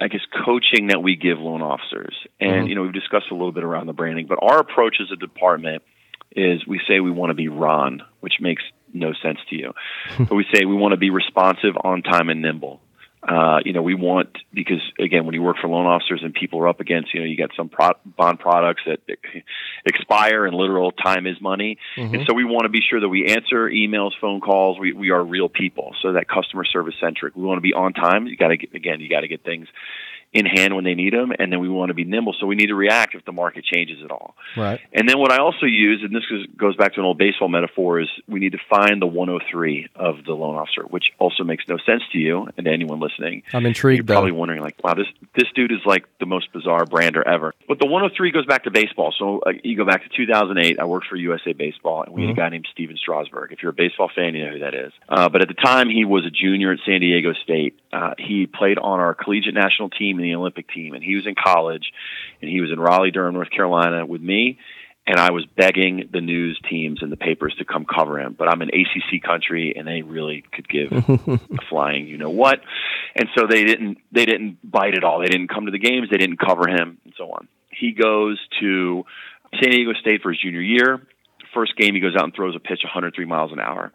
I 0.00 0.08
guess 0.08 0.20
coaching 0.44 0.88
that 0.88 1.02
we 1.02 1.16
give 1.16 1.38
loan 1.38 1.62
officers. 1.62 2.14
And 2.38 2.50
mm-hmm. 2.50 2.66
you 2.68 2.74
know, 2.74 2.82
we've 2.82 2.92
discussed 2.92 3.26
a 3.30 3.34
little 3.34 3.52
bit 3.52 3.64
around 3.64 3.86
the 3.86 3.92
branding, 3.92 4.26
but 4.26 4.38
our 4.42 4.58
approach 4.58 4.96
as 5.00 5.10
a 5.10 5.16
department 5.16 5.82
is 6.32 6.66
we 6.66 6.80
say 6.86 7.00
we 7.00 7.10
want 7.10 7.30
to 7.30 7.34
be 7.34 7.48
Ron, 7.48 8.02
which 8.20 8.34
makes 8.40 8.62
no 8.92 9.12
sense 9.22 9.38
to 9.50 9.56
you. 9.56 9.72
but 10.18 10.34
we 10.34 10.44
say 10.52 10.64
we 10.64 10.74
want 10.74 10.92
to 10.92 10.98
be 10.98 11.10
responsive, 11.10 11.76
on 11.82 12.02
time, 12.02 12.28
and 12.28 12.42
nimble. 12.42 12.80
Uh, 13.26 13.58
you 13.64 13.72
know, 13.72 13.82
we 13.82 13.94
want 13.94 14.28
because 14.54 14.80
again, 15.00 15.26
when 15.26 15.34
you 15.34 15.42
work 15.42 15.56
for 15.60 15.68
loan 15.68 15.86
officers 15.86 16.20
and 16.22 16.32
people 16.32 16.60
are 16.60 16.68
up 16.68 16.78
against, 16.78 17.12
you 17.12 17.20
know, 17.20 17.26
you 17.26 17.36
got 17.36 17.50
some 17.56 17.68
pro- 17.68 17.98
bond 18.04 18.38
products 18.38 18.82
that 18.86 19.00
expire 19.84 20.46
and 20.46 20.54
literal 20.54 20.92
time 20.92 21.26
is 21.26 21.40
money, 21.40 21.76
mm-hmm. 21.96 22.14
and 22.14 22.26
so 22.26 22.34
we 22.34 22.44
want 22.44 22.64
to 22.64 22.68
be 22.68 22.80
sure 22.88 23.00
that 23.00 23.08
we 23.08 23.26
answer 23.26 23.68
emails, 23.68 24.12
phone 24.20 24.40
calls. 24.40 24.78
We 24.78 24.92
we 24.92 25.10
are 25.10 25.24
real 25.24 25.48
people, 25.48 25.94
so 26.02 26.12
that 26.12 26.28
customer 26.28 26.64
service 26.64 26.94
centric. 27.00 27.34
We 27.34 27.42
want 27.42 27.58
to 27.58 27.62
be 27.62 27.74
on 27.74 27.94
time. 27.94 28.28
You 28.28 28.36
got 28.36 28.48
to 28.48 28.58
again, 28.74 29.00
you 29.00 29.08
got 29.08 29.22
to 29.22 29.28
get 29.28 29.42
things 29.42 29.66
in 30.36 30.46
hand 30.46 30.74
when 30.74 30.84
they 30.84 30.94
need 30.94 31.12
them, 31.12 31.32
and 31.38 31.52
then 31.52 31.60
we 31.60 31.68
want 31.68 31.88
to 31.88 31.94
be 31.94 32.04
nimble, 32.04 32.34
so 32.38 32.46
we 32.46 32.54
need 32.54 32.66
to 32.66 32.74
react 32.74 33.14
if 33.14 33.24
the 33.24 33.32
market 33.32 33.64
changes 33.64 33.98
at 34.04 34.10
all. 34.10 34.34
Right. 34.56 34.80
And 34.92 35.08
then 35.08 35.18
what 35.18 35.32
I 35.32 35.38
also 35.38 35.66
use, 35.66 36.02
and 36.02 36.14
this 36.14 36.24
goes 36.56 36.76
back 36.76 36.94
to 36.94 37.00
an 37.00 37.06
old 37.06 37.18
baseball 37.18 37.48
metaphor, 37.48 38.00
is 38.00 38.08
we 38.28 38.40
need 38.40 38.52
to 38.52 38.58
find 38.68 39.00
the 39.00 39.06
103 39.06 39.88
of 39.94 40.24
the 40.24 40.32
loan 40.32 40.56
officer, 40.56 40.82
which 40.82 41.04
also 41.18 41.44
makes 41.44 41.64
no 41.68 41.78
sense 41.78 42.02
to 42.12 42.18
you 42.18 42.48
and 42.56 42.66
to 42.66 42.72
anyone 42.72 43.00
listening. 43.00 43.42
I'm 43.52 43.66
intrigued. 43.66 44.08
You're 44.08 44.14
probably 44.14 44.32
wondering, 44.32 44.60
like, 44.60 44.82
wow, 44.82 44.94
this 44.94 45.06
this 45.34 45.46
dude 45.54 45.72
is 45.72 45.80
like 45.84 46.04
the 46.18 46.26
most 46.26 46.52
bizarre 46.52 46.84
brander 46.84 47.26
ever. 47.26 47.54
But 47.68 47.78
the 47.78 47.86
103 47.86 48.30
goes 48.30 48.46
back 48.46 48.64
to 48.64 48.70
baseball. 48.70 49.14
So 49.18 49.40
uh, 49.40 49.52
you 49.62 49.76
go 49.76 49.84
back 49.84 50.02
to 50.02 50.08
2008. 50.16 50.78
I 50.78 50.84
worked 50.84 51.06
for 51.06 51.16
USA 51.16 51.52
Baseball, 51.52 52.02
and 52.02 52.14
we 52.14 52.22
mm-hmm. 52.22 52.28
had 52.28 52.30
a 52.30 52.32
mm-hmm. 52.32 52.40
guy 52.40 52.48
named 52.50 52.68
Stephen 52.72 52.96
Strasburg. 52.96 53.52
If 53.52 53.62
you're 53.62 53.70
a 53.70 53.74
baseball 53.74 54.10
fan, 54.14 54.34
you 54.34 54.44
know 54.46 54.52
who 54.52 54.58
that 54.60 54.74
is. 54.74 54.92
Uh, 55.08 55.28
but 55.28 55.42
at 55.42 55.48
the 55.48 55.54
time, 55.54 55.88
he 55.88 56.04
was 56.04 56.24
a 56.26 56.30
junior 56.30 56.72
at 56.72 56.78
San 56.86 57.00
Diego 57.00 57.32
State. 57.44 57.78
Uh, 57.92 58.14
he 58.18 58.46
played 58.46 58.78
on 58.78 59.00
our 59.00 59.14
collegiate 59.14 59.54
national 59.54 59.90
team 59.90 60.18
and 60.18 60.24
the 60.24 60.34
Olympic 60.34 60.68
team, 60.68 60.94
and 60.94 61.02
he 61.02 61.14
was 61.14 61.26
in 61.26 61.34
college, 61.34 61.92
and 62.42 62.50
he 62.50 62.60
was 62.60 62.70
in 62.70 62.78
Raleigh, 62.80 63.10
Durham, 63.10 63.34
North 63.34 63.50
Carolina 63.50 64.04
with 64.04 64.20
me. 64.20 64.58
and 65.06 65.20
I 65.20 65.30
was 65.30 65.46
begging 65.46 66.08
the 66.12 66.20
news 66.20 66.60
teams 66.68 67.00
and 67.00 67.12
the 67.12 67.16
papers 67.16 67.54
to 67.58 67.64
come 67.64 67.84
cover 67.86 68.18
him. 68.18 68.34
But 68.36 68.48
I'm 68.48 68.60
in 68.62 68.70
ACC 68.70 69.22
country, 69.22 69.74
and 69.76 69.86
they 69.86 70.02
really 70.02 70.42
could 70.52 70.68
give 70.68 70.90
a 70.92 71.38
flying, 71.70 72.08
you 72.08 72.18
know 72.18 72.30
what. 72.30 72.58
And 73.14 73.28
so 73.38 73.46
they 73.48 73.64
didn't 73.64 73.98
they 74.10 74.26
didn't 74.26 74.58
bite 74.68 74.94
at 74.96 75.04
all. 75.04 75.20
They 75.20 75.28
didn't 75.28 75.48
come 75.48 75.66
to 75.66 75.70
the 75.72 75.78
games. 75.78 76.08
They 76.10 76.18
didn't 76.18 76.38
cover 76.38 76.68
him, 76.68 76.98
and 77.04 77.14
so 77.16 77.30
on. 77.30 77.46
He 77.70 77.92
goes 77.92 78.38
to 78.60 79.04
San 79.62 79.70
Diego 79.70 79.92
State 80.00 80.22
for 80.22 80.32
his 80.32 80.40
junior 80.40 80.60
year. 80.60 81.06
First 81.56 81.74
game, 81.76 81.94
he 81.94 82.00
goes 82.00 82.14
out 82.14 82.24
and 82.24 82.34
throws 82.34 82.54
a 82.54 82.60
pitch 82.60 82.80
103 82.84 83.24
miles 83.24 83.50
an 83.50 83.60
hour. 83.60 83.90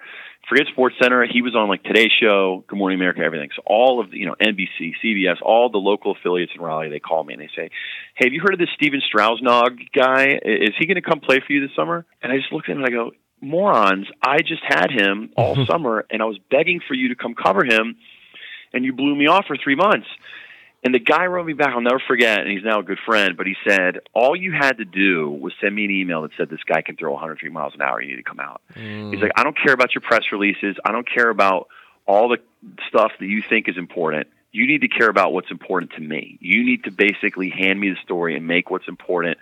Forget 0.50 0.65
Sports 0.71 0.95
Center. 1.00 1.24
He 1.32 1.43
was 1.43 1.56
on 1.56 1.69
like 1.69 1.84
Today 1.84 2.08
Show, 2.19 2.65
Good 2.67 2.76
Morning 2.76 2.97
America, 2.97 3.21
everything. 3.21 3.50
So 3.56 3.62
all 3.67 4.02
of 4.02 4.10
the, 4.10 4.17
you 4.17 4.26
know, 4.26 4.36
NBC, 4.41 4.93
CBS, 5.04 5.36
all 5.43 5.69
the 5.69 5.78
local 5.78 6.13
affiliates 6.13 6.54
in 6.56 6.62
Raleigh, 6.62 6.89
they 6.89 7.00
call 7.00 7.24
me 7.24 7.36
and 7.36 7.41
they 7.41 7.50
say, 7.56 7.69
"Hey, 8.15 8.26
have 8.26 8.34
you 8.34 8.41
heard 8.41 8.54
of 8.54 8.60
this 8.60 8.69
Stephen 8.74 9.00
Strasburg 9.06 9.91
guy? 9.93 10.39
Is 10.43 10.74
he 10.80 10.88
going 10.88 10.95
to 10.95 11.08
come 11.08 11.19
play 11.19 11.39
for 11.45 11.54
you 11.54 11.62
this 11.62 11.76
summer?" 11.76 12.04
And 12.24 12.32
I 12.32 12.38
just 12.38 12.52
looked 12.52 12.67
at 12.67 12.71
him 12.71 12.84
and 12.84 12.88
I 12.88 12.89
go, 12.89 13.12
"Morons! 13.41 14.08
I 14.24 14.39
just 14.39 14.63
had 14.67 14.89
him 14.89 15.30
all 15.38 15.56
summer, 15.69 16.08
and 16.10 16.24
I 16.24 16.26
was 16.26 16.39
begging 16.50 16.82
for 16.88 16.95
you 16.95 17.10
to 17.10 17.15
come 17.15 17.36
cover 17.36 17.63
him, 17.63 17.97
and 18.74 18.84
you 18.84 18.93
blew 18.93 19.15
me 19.15 19.28
off 19.28 19.45
for 19.45 19.56
three 19.56 19.76
months." 19.76 20.08
And 20.84 20.96
the 20.96 21.00
guy 21.00 21.28
wrote 21.28 21.46
me 21.46 21.54
back, 21.54 21.74
I'll 21.76 21.82
never 21.82 22.02
forget, 22.08 22.39
and 22.39 22.50
he's 22.50 22.63
now 22.63 22.80
a 22.80 22.84
good 22.84 22.98
friend, 23.06 23.38
but 23.38 23.46
he 23.46 23.56
said, 23.67 24.00
All 24.13 24.36
you 24.36 24.52
had 24.52 24.80
to 24.80 24.86
do 24.86 25.30
was 25.30 25.54
send 25.62 25.76
me 25.76 25.86
an 25.86 25.91
email 25.91 26.24
that 26.24 26.32
said 26.38 26.50
this 26.50 26.63
guy 26.65 26.82
can 26.82 26.96
throw 26.96 27.12
103 27.12 27.50
miles 27.50 27.76
an 27.76 27.82
hour, 27.82 28.02
you 28.02 28.10
need 28.10 28.15
to 28.15 28.24
come 28.24 28.39
out. 28.39 28.62
Mm. 28.76 29.13
He's 29.13 29.22
like, 29.22 29.34
I 29.36 29.44
don't 29.44 29.56
care 29.56 29.74
about 29.74 29.94
your 29.94 30.02
press 30.02 30.24
releases, 30.32 30.78
I 30.84 30.91
don't 30.91 31.08
care 31.08 31.30
about 31.30 31.67
all 32.08 32.30
the 32.30 32.39
stuff 32.88 33.12
that 33.20 33.28
you 33.28 33.44
think 33.48 33.70
is 33.70 33.78
important. 33.78 34.28
You 34.52 34.67
need 34.67 34.82
to 34.82 34.88
care 34.88 35.08
about 35.08 35.32
what's 35.34 35.52
important 35.52 35.91
to 35.94 36.02
me. 36.02 36.38
You 36.41 36.65
need 36.65 36.84
to 36.86 36.91
basically 36.91 37.50
hand 37.50 37.80
me 37.80 37.91
the 37.91 37.96
story 38.04 38.36
and 38.36 38.48
make 38.48 38.70
what's 38.70 38.88
important 38.88 39.38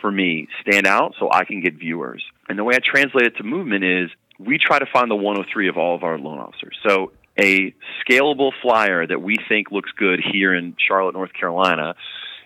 for 0.00 0.10
me 0.10 0.48
stand 0.62 0.86
out 0.86 1.14
so 1.18 1.28
I 1.30 1.44
can 1.44 1.60
get 1.60 1.74
viewers. 1.74 2.22
And 2.48 2.58
the 2.58 2.64
way 2.64 2.74
I 2.74 2.78
translate 2.78 3.26
it 3.26 3.36
to 3.38 3.42
movement 3.42 3.84
is 3.84 4.10
we 4.38 4.58
try 4.58 4.78
to 4.78 4.86
find 4.86 5.10
the 5.10 5.16
103 5.16 5.68
of 5.68 5.76
all 5.76 5.94
of 5.94 6.04
our 6.04 6.18
loan 6.18 6.38
officers. 6.38 6.78
So 6.86 7.12
a 7.38 7.74
scalable 8.04 8.52
flyer 8.62 9.06
that 9.06 9.20
we 9.20 9.36
think 9.48 9.70
looks 9.70 9.90
good 9.96 10.20
here 10.32 10.54
in 10.54 10.76
Charlotte, 10.86 11.14
North 11.14 11.32
Carolina, 11.32 11.94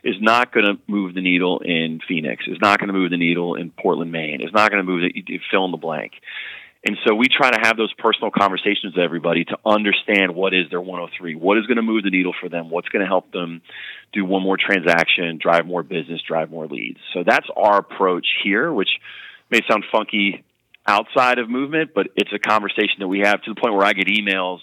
is 0.03 0.16
not 0.20 0.53
going 0.53 0.66
to 0.66 0.79
move 0.87 1.14
the 1.14 1.20
needle 1.20 1.61
in 1.64 2.00
Phoenix. 2.09 2.44
Is 2.46 2.59
not 2.61 2.79
going 2.79 2.88
to 2.88 2.94
move 2.94 3.11
the 3.11 3.18
needle 3.18 3.55
in 3.55 3.70
Portland, 3.70 4.11
Maine. 4.11 4.40
Is 4.40 4.53
not 4.53 4.70
going 4.70 4.85
to 4.85 4.90
move 4.90 5.03
the 5.12 5.40
fill 5.50 5.64
in 5.66 5.70
the 5.70 5.76
blank. 5.76 6.12
And 6.87 6.96
so 7.07 7.14
we 7.14 7.26
try 7.29 7.50
to 7.50 7.59
have 7.62 7.76
those 7.76 7.92
personal 7.92 8.31
conversations 8.31 8.96
with 8.96 9.05
everybody 9.05 9.44
to 9.44 9.59
understand 9.66 10.35
what 10.35 10.55
is 10.55 10.70
their 10.70 10.81
103, 10.81 11.35
what 11.35 11.59
is 11.59 11.66
going 11.66 11.76
to 11.76 11.83
move 11.83 12.05
the 12.05 12.11
needle 12.11 12.33
for 12.40 12.48
them, 12.48 12.70
what's 12.70 12.88
going 12.88 13.03
to 13.03 13.07
help 13.07 13.31
them 13.33 13.61
do 14.14 14.24
one 14.24 14.42
more 14.42 14.57
transaction, 14.57 15.38
drive 15.38 15.66
more 15.66 15.83
business, 15.83 16.22
drive 16.26 16.50
more 16.50 16.66
leads. 16.66 16.98
So 17.12 17.22
that's 17.26 17.46
our 17.55 17.79
approach 17.79 18.26
here, 18.42 18.72
which 18.72 18.88
may 19.50 19.61
sound 19.68 19.85
funky 19.92 20.42
outside 20.87 21.38
of 21.38 21.50
movement, 21.50 21.90
but 21.94 22.09
it's 22.16 22.33
a 22.33 22.38
conversation 22.38 23.00
that 23.00 23.09
we 23.09 23.20
have 23.20 23.42
to 23.42 23.55
the 23.55 23.61
point 23.61 23.74
where 23.74 23.85
I 23.85 23.92
get 23.92 24.07
emails 24.07 24.61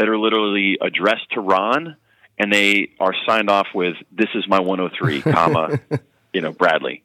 that 0.00 0.08
are 0.08 0.16
literally 0.16 0.78
addressed 0.80 1.30
to 1.32 1.40
Ron, 1.42 1.94
and 2.38 2.50
they 2.50 2.92
are 2.98 3.12
signed 3.28 3.50
off 3.50 3.66
with 3.74 3.96
"This 4.10 4.30
is 4.34 4.48
my 4.48 4.58
103, 4.58 5.20
comma, 5.32 5.78
you 6.32 6.40
know, 6.40 6.52
Bradley." 6.52 7.02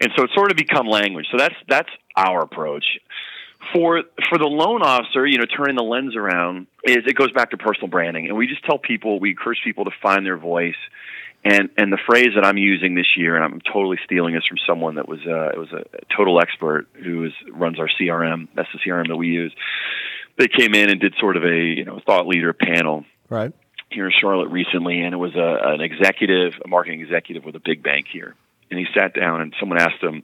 And 0.00 0.12
so 0.16 0.22
it's 0.22 0.34
sort 0.34 0.52
of 0.52 0.56
become 0.56 0.86
language. 0.86 1.26
So 1.32 1.38
that's 1.38 1.56
that's 1.68 1.88
our 2.16 2.42
approach. 2.42 2.84
For 3.72 4.04
for 4.28 4.38
the 4.38 4.46
loan 4.46 4.82
officer, 4.82 5.26
you 5.26 5.38
know, 5.38 5.44
turning 5.44 5.74
the 5.74 5.82
lens 5.82 6.14
around 6.14 6.68
is 6.84 6.98
it 7.04 7.16
goes 7.16 7.32
back 7.32 7.50
to 7.50 7.56
personal 7.56 7.88
branding, 7.88 8.28
and 8.28 8.36
we 8.36 8.46
just 8.46 8.64
tell 8.64 8.78
people, 8.78 9.18
we 9.18 9.30
encourage 9.30 9.58
people 9.64 9.86
to 9.86 9.92
find 10.00 10.24
their 10.24 10.38
voice. 10.38 10.78
And 11.44 11.70
and 11.76 11.92
the 11.92 11.98
phrase 12.06 12.28
that 12.36 12.44
I'm 12.44 12.58
using 12.58 12.94
this 12.94 13.16
year, 13.16 13.34
and 13.34 13.44
I'm 13.44 13.60
totally 13.60 13.98
stealing 14.04 14.34
this 14.34 14.44
from 14.46 14.58
someone 14.66 14.94
that 14.94 15.08
was 15.08 15.18
uh, 15.26 15.48
it 15.48 15.58
was 15.58 15.72
a 15.72 15.84
Total 16.16 16.40
Expert 16.40 16.86
who 16.94 17.24
is 17.24 17.32
runs 17.52 17.80
our 17.80 17.88
CRM. 18.00 18.48
That's 18.54 18.68
the 18.72 18.78
CRM 18.78 19.08
that 19.08 19.16
we 19.16 19.28
use 19.28 19.52
they 20.38 20.48
came 20.48 20.74
in 20.74 20.90
and 20.90 21.00
did 21.00 21.14
sort 21.20 21.36
of 21.36 21.44
a 21.44 21.56
you 21.56 21.84
know 21.84 22.00
thought 22.04 22.26
leader 22.26 22.52
panel 22.52 23.04
right 23.28 23.52
here 23.90 24.06
in 24.06 24.12
Charlotte 24.20 24.48
recently, 24.48 25.00
and 25.00 25.14
it 25.14 25.18
was 25.18 25.34
a, 25.36 25.58
an 25.72 25.80
executive, 25.80 26.54
a 26.64 26.68
marketing 26.68 27.00
executive 27.00 27.44
with 27.44 27.54
a 27.54 27.60
big 27.60 27.82
bank 27.82 28.06
here, 28.12 28.34
and 28.70 28.78
he 28.78 28.86
sat 28.94 29.14
down 29.14 29.40
and 29.40 29.54
someone 29.58 29.80
asked 29.80 30.02
him, 30.02 30.22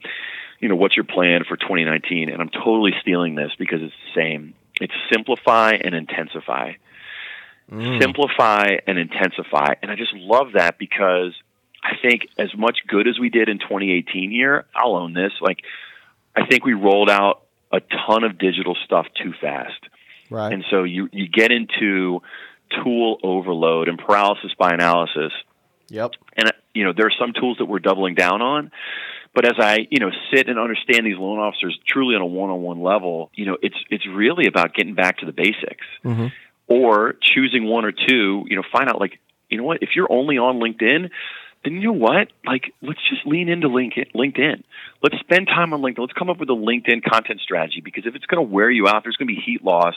you 0.59 0.69
know, 0.69 0.77
what's 0.77 0.97
your 0.97 1.05
plan 1.05 1.45
for 1.49 1.57
2019? 1.57 2.29
And 2.29 2.41
I'm 2.41 2.51
totally 2.51 2.93
stealing 3.01 3.35
this 3.35 3.53
because 3.59 3.81
it's 3.81 3.95
the 4.15 4.21
same. 4.21 4.55
It's 4.81 4.93
simplify 5.11 5.73
and 5.73 5.95
intensify. 5.95 6.73
Mm. 7.71 8.01
Simplify 8.01 8.79
and 8.87 8.99
intensify. 8.99 9.75
And 9.81 9.91
I 9.91 9.97
just 9.97 10.13
love 10.15 10.53
that 10.55 10.79
because 10.79 11.35
I 11.83 11.95
think 12.03 12.27
as 12.37 12.55
much 12.57 12.79
good 12.87 13.09
as 13.09 13.19
we 13.19 13.31
did 13.31 13.49
in 13.49 13.59
2018 13.59 14.31
here, 14.31 14.67
I'll 14.75 14.97
own 14.97 15.15
this. 15.15 15.33
Like, 15.41 15.59
I 16.37 16.47
think 16.47 16.65
we 16.65 16.75
rolled 16.75 17.09
out 17.09 17.43
a 17.73 17.81
ton 17.81 18.25
of 18.25 18.39
digital 18.39 18.77
stuff 18.85 19.07
too 19.23 19.33
fast. 19.41 19.81
Right. 20.31 20.53
And 20.53 20.65
so 20.71 20.85
you, 20.85 21.09
you 21.13 21.29
get 21.29 21.51
into 21.51 22.23
tool 22.83 23.19
overload 23.23 23.89
and 23.89 23.99
paralysis 23.99 24.53
by 24.59 24.71
analysis. 24.71 25.33
Yep. 25.89 26.13
And 26.37 26.53
you 26.75 26.85
know, 26.85 26.93
there 26.97 27.07
are 27.07 27.13
some 27.19 27.33
tools 27.33 27.59
that 27.59 27.67
we're 27.67 27.81
doubling 27.81 28.15
down 28.15 28.43
on. 28.43 28.71
But 29.35 29.45
as 29.45 29.55
I, 29.59 29.87
you 29.91 30.01
know, 30.01 30.11
sit 30.35 30.49
and 30.49 30.59
understand 30.59 31.07
these 31.07 31.17
loan 31.17 31.39
officers 31.39 31.79
truly 31.87 32.17
on 32.17 32.23
a 32.23 32.27
one-on-one 32.27 32.83
level, 32.83 33.31
you 33.35 33.47
know, 33.47 33.57
it's 33.63 33.77
it's 33.89 34.07
really 34.07 34.47
about 34.47 34.75
getting 34.75 34.95
back 34.95 35.19
to 35.19 35.27
the 35.27 35.33
basics, 35.33 35.87
mm-hmm. 36.05 36.27
or 36.67 37.15
choosing 37.23 37.65
one 37.67 37.85
or 37.85 37.93
two. 37.93 38.45
You 38.49 38.57
know, 38.57 38.63
find 38.73 38.89
out 38.89 38.99
like, 38.99 39.21
you 39.49 39.59
know 39.59 39.65
what, 39.65 39.83
if 39.83 39.91
you're 39.95 40.11
only 40.11 40.39
on 40.39 40.57
LinkedIn, 40.57 41.11
then 41.65 41.75
you 41.75 41.81
know 41.81 41.93
what? 41.93 42.29
Like, 42.45 42.73
let's 42.83 43.01
just 43.09 43.25
lean 43.25 43.49
into 43.49 43.69
LinkedIn. 43.69 44.65
Let's 45.03 45.19
spend 45.21 45.47
time 45.47 45.73
on 45.75 45.81
LinkedIn. 45.81 45.99
Let's 45.99 46.13
come 46.13 46.31
up 46.31 46.41
with 46.41 46.51
a 46.51 46.55
LinkedIn 46.55 47.05
content 47.09 47.41
strategy 47.41 47.81
because 47.85 48.07
if 48.07 48.17
it's 48.17 48.27
going 48.27 48.45
to 48.45 48.53
wear 48.53 48.71
you 48.71 48.89
out, 48.89 49.05
there's 49.05 49.17
going 49.17 49.29
to 49.29 49.35
be 49.35 49.41
heat 49.41 49.63
loss 49.63 49.95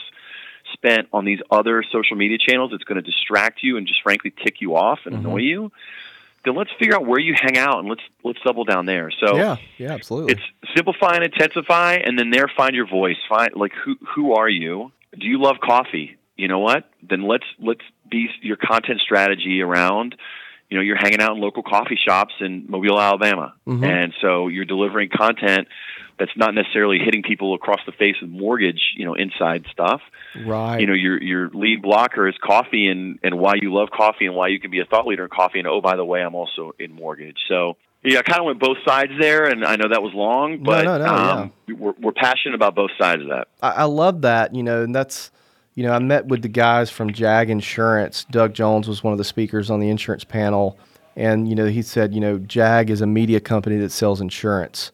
spent 0.74 1.08
on 1.12 1.24
these 1.24 1.40
other 1.50 1.82
social 1.90 2.16
media 2.16 2.38
channels. 2.38 2.72
It's 2.74 2.84
going 2.84 3.02
to 3.02 3.02
distract 3.02 3.62
you 3.62 3.78
and 3.78 3.86
just 3.86 4.02
frankly 4.02 4.32
tick 4.44 4.60
you 4.60 4.76
off 4.76 5.00
and 5.06 5.16
mm-hmm. 5.16 5.26
annoy 5.26 5.38
you. 5.38 5.72
Then 6.44 6.54
let's 6.54 6.70
figure 6.78 6.94
out 6.94 7.06
where 7.06 7.18
you 7.18 7.34
hang 7.40 7.56
out 7.56 7.78
and 7.78 7.88
let's 7.88 8.02
let's 8.22 8.38
double 8.44 8.64
down 8.64 8.84
there. 8.84 9.10
So 9.10 9.36
yeah, 9.36 9.56
yeah, 9.78 9.92
absolutely. 9.92 10.34
It's 10.34 10.42
simplify 10.76 11.14
and 11.14 11.24
intensify, 11.24 11.94
and 11.94 12.18
then 12.18 12.30
there 12.30 12.50
find 12.54 12.74
your 12.74 12.86
voice. 12.86 13.16
Find 13.28 13.56
like 13.56 13.72
who 13.72 13.96
who 14.14 14.34
are 14.34 14.48
you? 14.48 14.92
Do 15.18 15.26
you 15.26 15.40
love 15.40 15.56
coffee? 15.62 16.18
You 16.36 16.48
know 16.48 16.58
what? 16.58 16.84
Then 17.02 17.22
let's 17.22 17.46
let's 17.58 17.80
be 18.10 18.28
your 18.42 18.56
content 18.56 19.00
strategy 19.00 19.62
around 19.62 20.16
you 20.74 20.78
know 20.78 20.82
you're 20.82 20.96
hanging 20.96 21.20
out 21.20 21.36
in 21.36 21.40
local 21.40 21.62
coffee 21.62 21.98
shops 22.02 22.34
in 22.40 22.66
Mobile, 22.68 23.00
Alabama, 23.00 23.54
mm-hmm. 23.66 23.84
and 23.84 24.12
so 24.20 24.48
you're 24.48 24.64
delivering 24.64 25.08
content 25.08 25.68
that's 26.18 26.36
not 26.36 26.54
necessarily 26.54 26.98
hitting 26.98 27.22
people 27.22 27.54
across 27.54 27.80
the 27.86 27.92
face 27.92 28.16
with 28.20 28.30
mortgage, 28.30 28.94
you 28.96 29.04
know, 29.04 29.14
inside 29.14 29.64
stuff. 29.70 30.00
Right. 30.44 30.80
You 30.80 30.86
know, 30.86 30.92
your 30.92 31.22
your 31.22 31.48
lead 31.50 31.82
blocker 31.82 32.28
is 32.28 32.34
coffee 32.42 32.88
and 32.88 33.18
and 33.22 33.38
why 33.38 33.54
you 33.60 33.72
love 33.72 33.90
coffee 33.90 34.26
and 34.26 34.34
why 34.34 34.48
you 34.48 34.60
can 34.60 34.70
be 34.70 34.80
a 34.80 34.84
thought 34.84 35.06
leader 35.06 35.24
in 35.24 35.30
coffee. 35.30 35.58
And 35.58 35.68
oh, 35.68 35.80
by 35.80 35.96
the 35.96 36.04
way, 36.04 36.22
I'm 36.22 36.34
also 36.34 36.72
in 36.78 36.92
mortgage. 36.92 37.38
So 37.48 37.76
yeah, 38.02 38.18
I 38.18 38.22
kind 38.22 38.40
of 38.40 38.46
went 38.46 38.60
both 38.60 38.78
sides 38.86 39.12
there, 39.18 39.46
and 39.46 39.64
I 39.64 39.76
know 39.76 39.88
that 39.88 40.02
was 40.02 40.12
long, 40.14 40.62
but 40.62 40.84
no, 40.84 40.98
no, 40.98 41.06
no, 41.06 41.14
um, 41.14 41.52
yeah. 41.66 41.74
we're 41.76 41.94
we're 41.98 42.12
passionate 42.12 42.54
about 42.54 42.74
both 42.74 42.90
sides 42.98 43.22
of 43.22 43.28
that. 43.28 43.48
I, 43.62 43.70
I 43.70 43.84
love 43.84 44.22
that, 44.22 44.54
you 44.54 44.62
know, 44.62 44.82
and 44.82 44.94
that's 44.94 45.30
you 45.74 45.82
know, 45.82 45.92
I 45.92 45.98
met 45.98 46.26
with 46.26 46.42
the 46.42 46.48
guys 46.48 46.90
from 46.90 47.12
Jag 47.12 47.50
Insurance. 47.50 48.24
Doug 48.30 48.54
Jones 48.54 48.86
was 48.86 49.02
one 49.02 49.12
of 49.12 49.18
the 49.18 49.24
speakers 49.24 49.70
on 49.70 49.80
the 49.80 49.88
insurance 49.88 50.24
panel. 50.24 50.78
And, 51.16 51.48
you 51.48 51.54
know, 51.54 51.66
he 51.66 51.82
said, 51.82 52.14
you 52.14 52.20
know, 52.20 52.38
Jag 52.38 52.90
is 52.90 53.00
a 53.00 53.06
media 53.06 53.40
company 53.40 53.76
that 53.78 53.90
sells 53.90 54.20
insurance. 54.20 54.92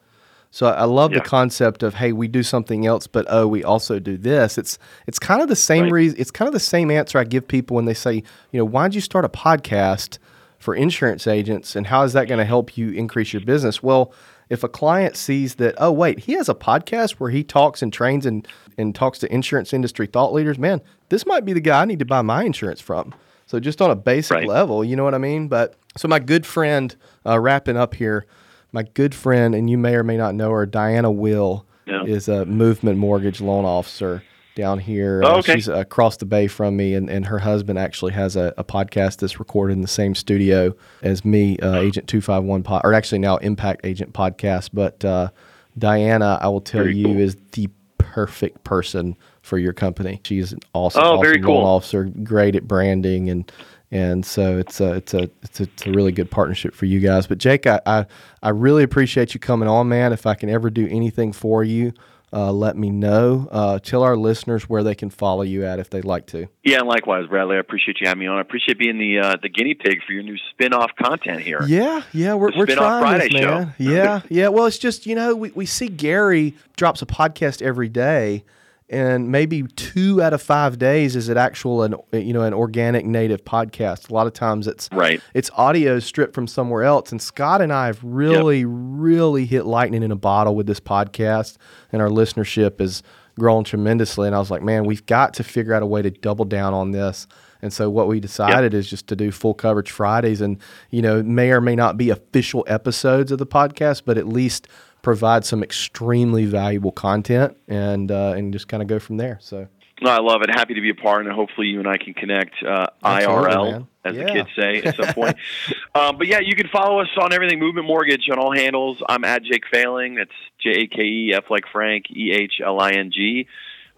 So 0.53 0.67
I 0.67 0.85
love 0.85 1.13
yeah. 1.13 1.19
the 1.19 1.25
concept 1.25 1.83
of, 1.85 1.95
hey, 1.95 2.13
we 2.13 2.27
do 2.27 2.43
something 2.43 2.85
else, 2.85 3.07
but 3.07 3.25
oh, 3.29 3.47
we 3.47 3.63
also 3.63 4.01
do 4.01 4.17
this. 4.17 4.59
It's 4.59 4.79
it's 5.07 5.19
kind 5.19 5.41
of 5.41 5.49
the 5.49 5.57
same 5.57 5.85
right. 5.85 5.93
reason. 5.93 6.19
It's 6.19 6.33
kind 6.33 6.49
of 6.49 6.53
the 6.53 6.61
same 6.61 6.91
answer 6.91 7.19
I 7.19 7.25
give 7.25 7.47
people 7.47 7.77
when 7.77 7.85
they 7.85 7.95
say, 7.95 8.15
you 8.15 8.59
know, 8.59 8.65
why 8.65 8.89
did 8.89 8.97
you 8.97 9.01
start 9.01 9.25
a 9.25 9.29
podcast 9.29 10.19
for 10.59 10.75
insurance 10.75 11.27
agents, 11.27 11.75
and 11.75 11.87
how 11.87 12.03
is 12.03 12.13
that 12.13 12.29
going 12.29 12.39
to 12.39 12.45
help 12.45 12.77
you 12.77 12.91
increase 12.91 13.33
your 13.33 13.43
business? 13.43 13.83
Well, 13.83 14.13
if 14.51 14.65
a 14.65 14.69
client 14.69 15.17
sees 15.17 15.55
that, 15.55 15.77
oh 15.79 15.93
wait, 15.93 16.19
he 16.19 16.33
has 16.33 16.49
a 16.49 16.55
podcast 16.55 17.13
where 17.13 17.31
he 17.31 17.45
talks 17.45 17.81
and 17.81 17.93
trains 17.93 18.27
and 18.27 18.47
and 18.77 18.95
talks 18.95 19.21
to 19.21 19.33
insurance 19.33 19.73
industry 19.73 20.07
thought 20.07 20.33
leaders, 20.33 20.59
man, 20.59 20.81
this 21.09 21.25
might 21.25 21.45
be 21.45 21.53
the 21.53 21.61
guy 21.61 21.83
I 21.83 21.85
need 21.85 22.01
to 22.01 22.05
buy 22.05 22.23
my 22.23 22.45
insurance 22.45 22.81
from. 22.81 23.15
So 23.47 23.59
just 23.61 23.81
on 23.81 23.91
a 23.91 23.97
basic 23.97 24.35
right. 24.37 24.47
level, 24.47 24.85
you 24.85 24.97
know 24.97 25.05
what 25.05 25.15
I 25.15 25.19
mean? 25.19 25.49
But 25.49 25.75
so 25.97 26.09
my 26.09 26.19
good 26.19 26.45
friend, 26.45 26.95
uh, 27.25 27.39
wrapping 27.39 27.77
up 27.77 27.95
here, 27.95 28.27
my 28.73 28.83
good 28.83 29.15
friend, 29.15 29.55
and 29.55 29.69
you 29.69 29.79
may 29.79 29.95
or 29.95 30.05
may 30.05 30.17
not 30.17 30.35
know 30.35 30.51
her, 30.51 30.67
Diana 30.67 31.11
Will, 31.11 31.67
yeah. 31.87 32.05
is 32.05 32.29
a 32.29 32.45
movement 32.47 32.99
mortgage 32.99 33.41
loan 33.41 33.65
officer 33.65 34.23
down 34.55 34.79
here. 34.79 35.23
Oh, 35.25 35.39
okay. 35.39 35.53
Uh, 35.53 35.57
she's 35.57 35.69
across 35.69 36.17
the 36.17 36.27
bay 36.27 36.47
from 36.47 36.77
me, 36.77 36.95
and, 36.95 37.09
and 37.09 37.27
her 37.27 37.39
husband 37.39 37.79
actually 37.79 38.13
has 38.13 38.37
a, 38.37 38.53
a 38.57 38.65
podcast 38.65 39.19
that's 39.19 39.39
recorded 39.39 39.75
in 39.75 39.83
the 39.83 39.89
same 39.89 40.15
studio 40.15 40.75
as 41.03 41.25
me, 41.25 41.59
uh, 41.59 41.77
Agent 41.77 42.07
251, 42.09 42.63
pod, 42.63 42.83
or 42.85 42.95
actually 42.95 43.19
now 43.19 43.37
Impact 43.39 43.85
Agent 43.85 44.13
Podcast. 44.13 44.71
But 44.73 45.05
uh, 45.05 45.31
Diana, 45.79 46.39
I 46.41 46.49
will 46.49 46.61
tell 46.61 46.83
very 46.83 46.97
you, 46.97 47.07
cool. 47.07 47.19
is 47.19 47.37
the 47.53 47.69
perfect 47.99 48.65
person 48.65 49.17
for 49.43 49.59
your 49.59 49.73
company. 49.73 50.21
She's 50.25 50.53
an 50.53 50.61
awesome, 50.75 51.03
oh, 51.03 51.15
awesome 51.15 51.23
very 51.23 51.41
cool. 51.41 51.57
loan 51.57 51.65
officer, 51.65 52.05
great 52.05 52.57
at 52.57 52.67
branding 52.67 53.31
and 53.31 53.51
and 53.90 54.24
so 54.24 54.59
it's 54.59 54.81
a 54.81 54.94
it's 54.94 55.14
a 55.14 55.31
it's 55.42 55.61
a, 55.61 55.62
it's 55.64 55.87
a 55.87 55.90
really 55.90 56.12
good 56.12 56.31
partnership 56.31 56.74
for 56.74 56.87
you 56.87 57.00
guys. 57.00 57.26
But 57.26 57.38
Jake, 57.38 57.66
I, 57.66 57.81
I 57.87 58.07
I 58.42 58.50
really 58.50 58.83
appreciate 58.83 59.35
you 59.35 59.40
coming 59.40 59.68
on, 59.68 59.88
man. 59.88 60.12
If 60.12 60.26
I 60.26 60.35
can 60.35 60.48
ever 60.48 60.70
do 60.70 60.87
anything 60.88 61.33
for 61.33 61.64
you, 61.64 61.92
uh, 62.33 62.53
let 62.53 62.76
me 62.76 62.90
know. 62.90 63.48
Uh, 63.50 63.79
tell 63.81 64.05
our 64.05 64.16
listeners 64.16 64.68
where 64.68 64.85
they 64.85 64.94
can 64.94 65.11
follow 65.11 65.42
you 65.42 65.64
at 65.64 65.81
if 65.81 65.90
they'd 65.90 66.05
like 66.05 66.26
to. 66.29 66.46
Yeah, 66.62 66.79
and 66.79 66.88
likewise, 66.88 67.26
Bradley. 67.26 67.57
I 67.57 67.59
appreciate 67.59 68.00
you 68.00 68.07
having 68.07 68.20
me 68.20 68.26
on. 68.29 68.38
I 68.38 68.42
appreciate 68.42 68.79
being 68.79 68.98
the 68.98 69.18
uh, 69.18 69.37
the 69.42 69.48
guinea 69.48 69.74
pig 69.74 69.98
for 70.07 70.12
your 70.12 70.22
new 70.22 70.37
spin 70.50 70.72
off 70.72 70.92
content 71.00 71.40
here. 71.40 71.62
Yeah, 71.66 72.03
yeah, 72.12 72.35
we're, 72.35 72.57
we're 72.57 72.66
Spin-Off 72.66 73.03
trying 73.03 73.03
Friday 73.03 73.29
this, 73.33 73.42
man. 73.42 73.66
show. 73.66 73.72
yeah, 73.79 74.20
yeah. 74.29 74.48
Well, 74.48 74.66
it's 74.66 74.79
just 74.79 75.07
you 75.07 75.16
know 75.16 75.35
we, 75.35 75.50
we 75.50 75.66
see 75.66 75.88
Gary 75.88 76.55
drops 76.76 77.03
a 77.03 77.07
podcast 77.07 77.62
every 77.62 77.88
day, 77.88 78.44
and 78.90 79.31
maybe 79.31 79.62
two 79.62 80.20
out 80.20 80.33
of 80.33 80.42
five 80.42 80.76
days 80.79 81.14
is 81.16 81.29
it 81.29 81.37
actual 81.37 81.85
an 81.85 81.94
you 82.12 82.33
know 82.33 82.42
an 82.42 82.53
organic 82.53 83.07
native 83.07 83.44
podcast. 83.44 84.11
A 84.11 84.12
lot 84.12 84.26
of 84.26 84.33
times 84.33 84.66
it's 84.66 84.88
Right. 84.92 85.20
it's 85.33 85.50
audio 85.57 85.98
stripped 86.00 86.35
from 86.35 86.46
somewhere 86.46 86.83
else. 86.83 87.12
And 87.12 87.22
Scott 87.22 87.62
and 87.62 87.72
I 87.72 87.87
have 87.87 88.00
really, 88.03 88.64
really 88.64 89.46
hit 89.46 89.64
lightning 89.64 90.03
in 90.03 90.11
a 90.11 90.16
bottle 90.16 90.55
with 90.57 90.66
this 90.66 90.81
podcast, 90.81 91.57
and 91.92 92.03
our 92.03 92.09
listenership 92.09 92.81
has 92.81 93.03
grown 93.38 93.64
tremendously. 93.64 94.26
And 94.26 94.37
I 94.37 94.38
was 94.40 94.50
like, 94.50 94.62
man, 94.62 94.85
we've 94.85 95.07
got 95.07 95.33
to 95.35 95.44
figure 95.44 95.72
out 95.72 95.83
a 95.83 95.87
way 95.87 96.03
to 96.03 96.11
double 96.11 96.44
down 96.44 96.74
on 96.74 96.90
this. 96.90 97.26
And 97.62 97.72
so 97.72 97.88
what 97.90 98.09
we 98.09 98.20
decided 98.20 98.72
is 98.74 98.88
just 98.88 99.07
to 99.09 99.16
do 99.16 99.31
full 99.31 99.55
coverage 99.55 99.90
Fridays, 99.90 100.40
and 100.40 100.59
you 100.90 101.00
know, 101.03 101.22
may 101.22 101.50
or 101.53 101.61
may 101.61 101.76
not 101.76 101.96
be 101.96 102.11
official 102.11 102.64
episodes 102.66 103.31
of 103.31 103.38
the 103.38 103.46
podcast, 103.46 104.03
but 104.05 104.18
at 104.18 104.26
least 104.26 104.66
provide 105.03 105.45
some 105.45 105.63
extremely 105.63 106.45
valuable 106.45 106.93
content 106.93 107.57
and 107.69 108.11
uh, 108.11 108.35
and 108.37 108.53
just 108.53 108.69
kind 108.69 108.83
of 108.83 108.89
go 108.89 108.99
from 108.99 109.17
there. 109.17 109.39
So 109.41 109.67
No, 110.03 110.11
I 110.11 110.21
love 110.21 110.43
it. 110.43 110.51
Happy 110.51 110.75
to 110.75 110.81
be 110.81 110.91
a 110.91 110.95
part, 110.95 111.27
and 111.27 111.35
hopefully 111.35 111.69
you 111.69 111.79
and 111.79 111.89
I 111.89 111.97
can 111.99 112.15
connect 112.15 112.55
uh, 112.67 112.87
IRL, 113.05 113.71
man. 113.73 113.87
as 114.05 114.17
Yeah. 114.17 114.23
the 114.25 114.31
kids 114.33 114.49
say, 114.59 114.83
at 114.83 114.97
some 114.97 115.13
point. 115.15 115.37
um, 115.95 116.17
but 116.19 116.27
yeah, 116.27 116.41
you 116.41 116.55
can 116.57 116.69
follow 116.69 117.01
us 117.01 117.09
on 117.21 117.33
everything 117.33 117.59
Movement 117.59 117.87
Mortgage 117.87 118.29
on 118.31 118.39
all 118.39 118.55
handles. 118.55 119.03
I'm 119.09 119.25
at 119.25 119.43
Jake 119.43 119.65
Fehling. 119.73 120.17
That's 120.17 120.31
J 120.63 120.71
A 120.83 120.87
K 120.87 121.03
E 121.03 121.35
F 121.35 121.45
like 121.51 121.65
Frank 121.73 122.07
E 122.11 122.33
H 122.33 122.61
L 122.65 122.81
I 122.81 122.91
N 122.93 123.11
G. 123.13 123.47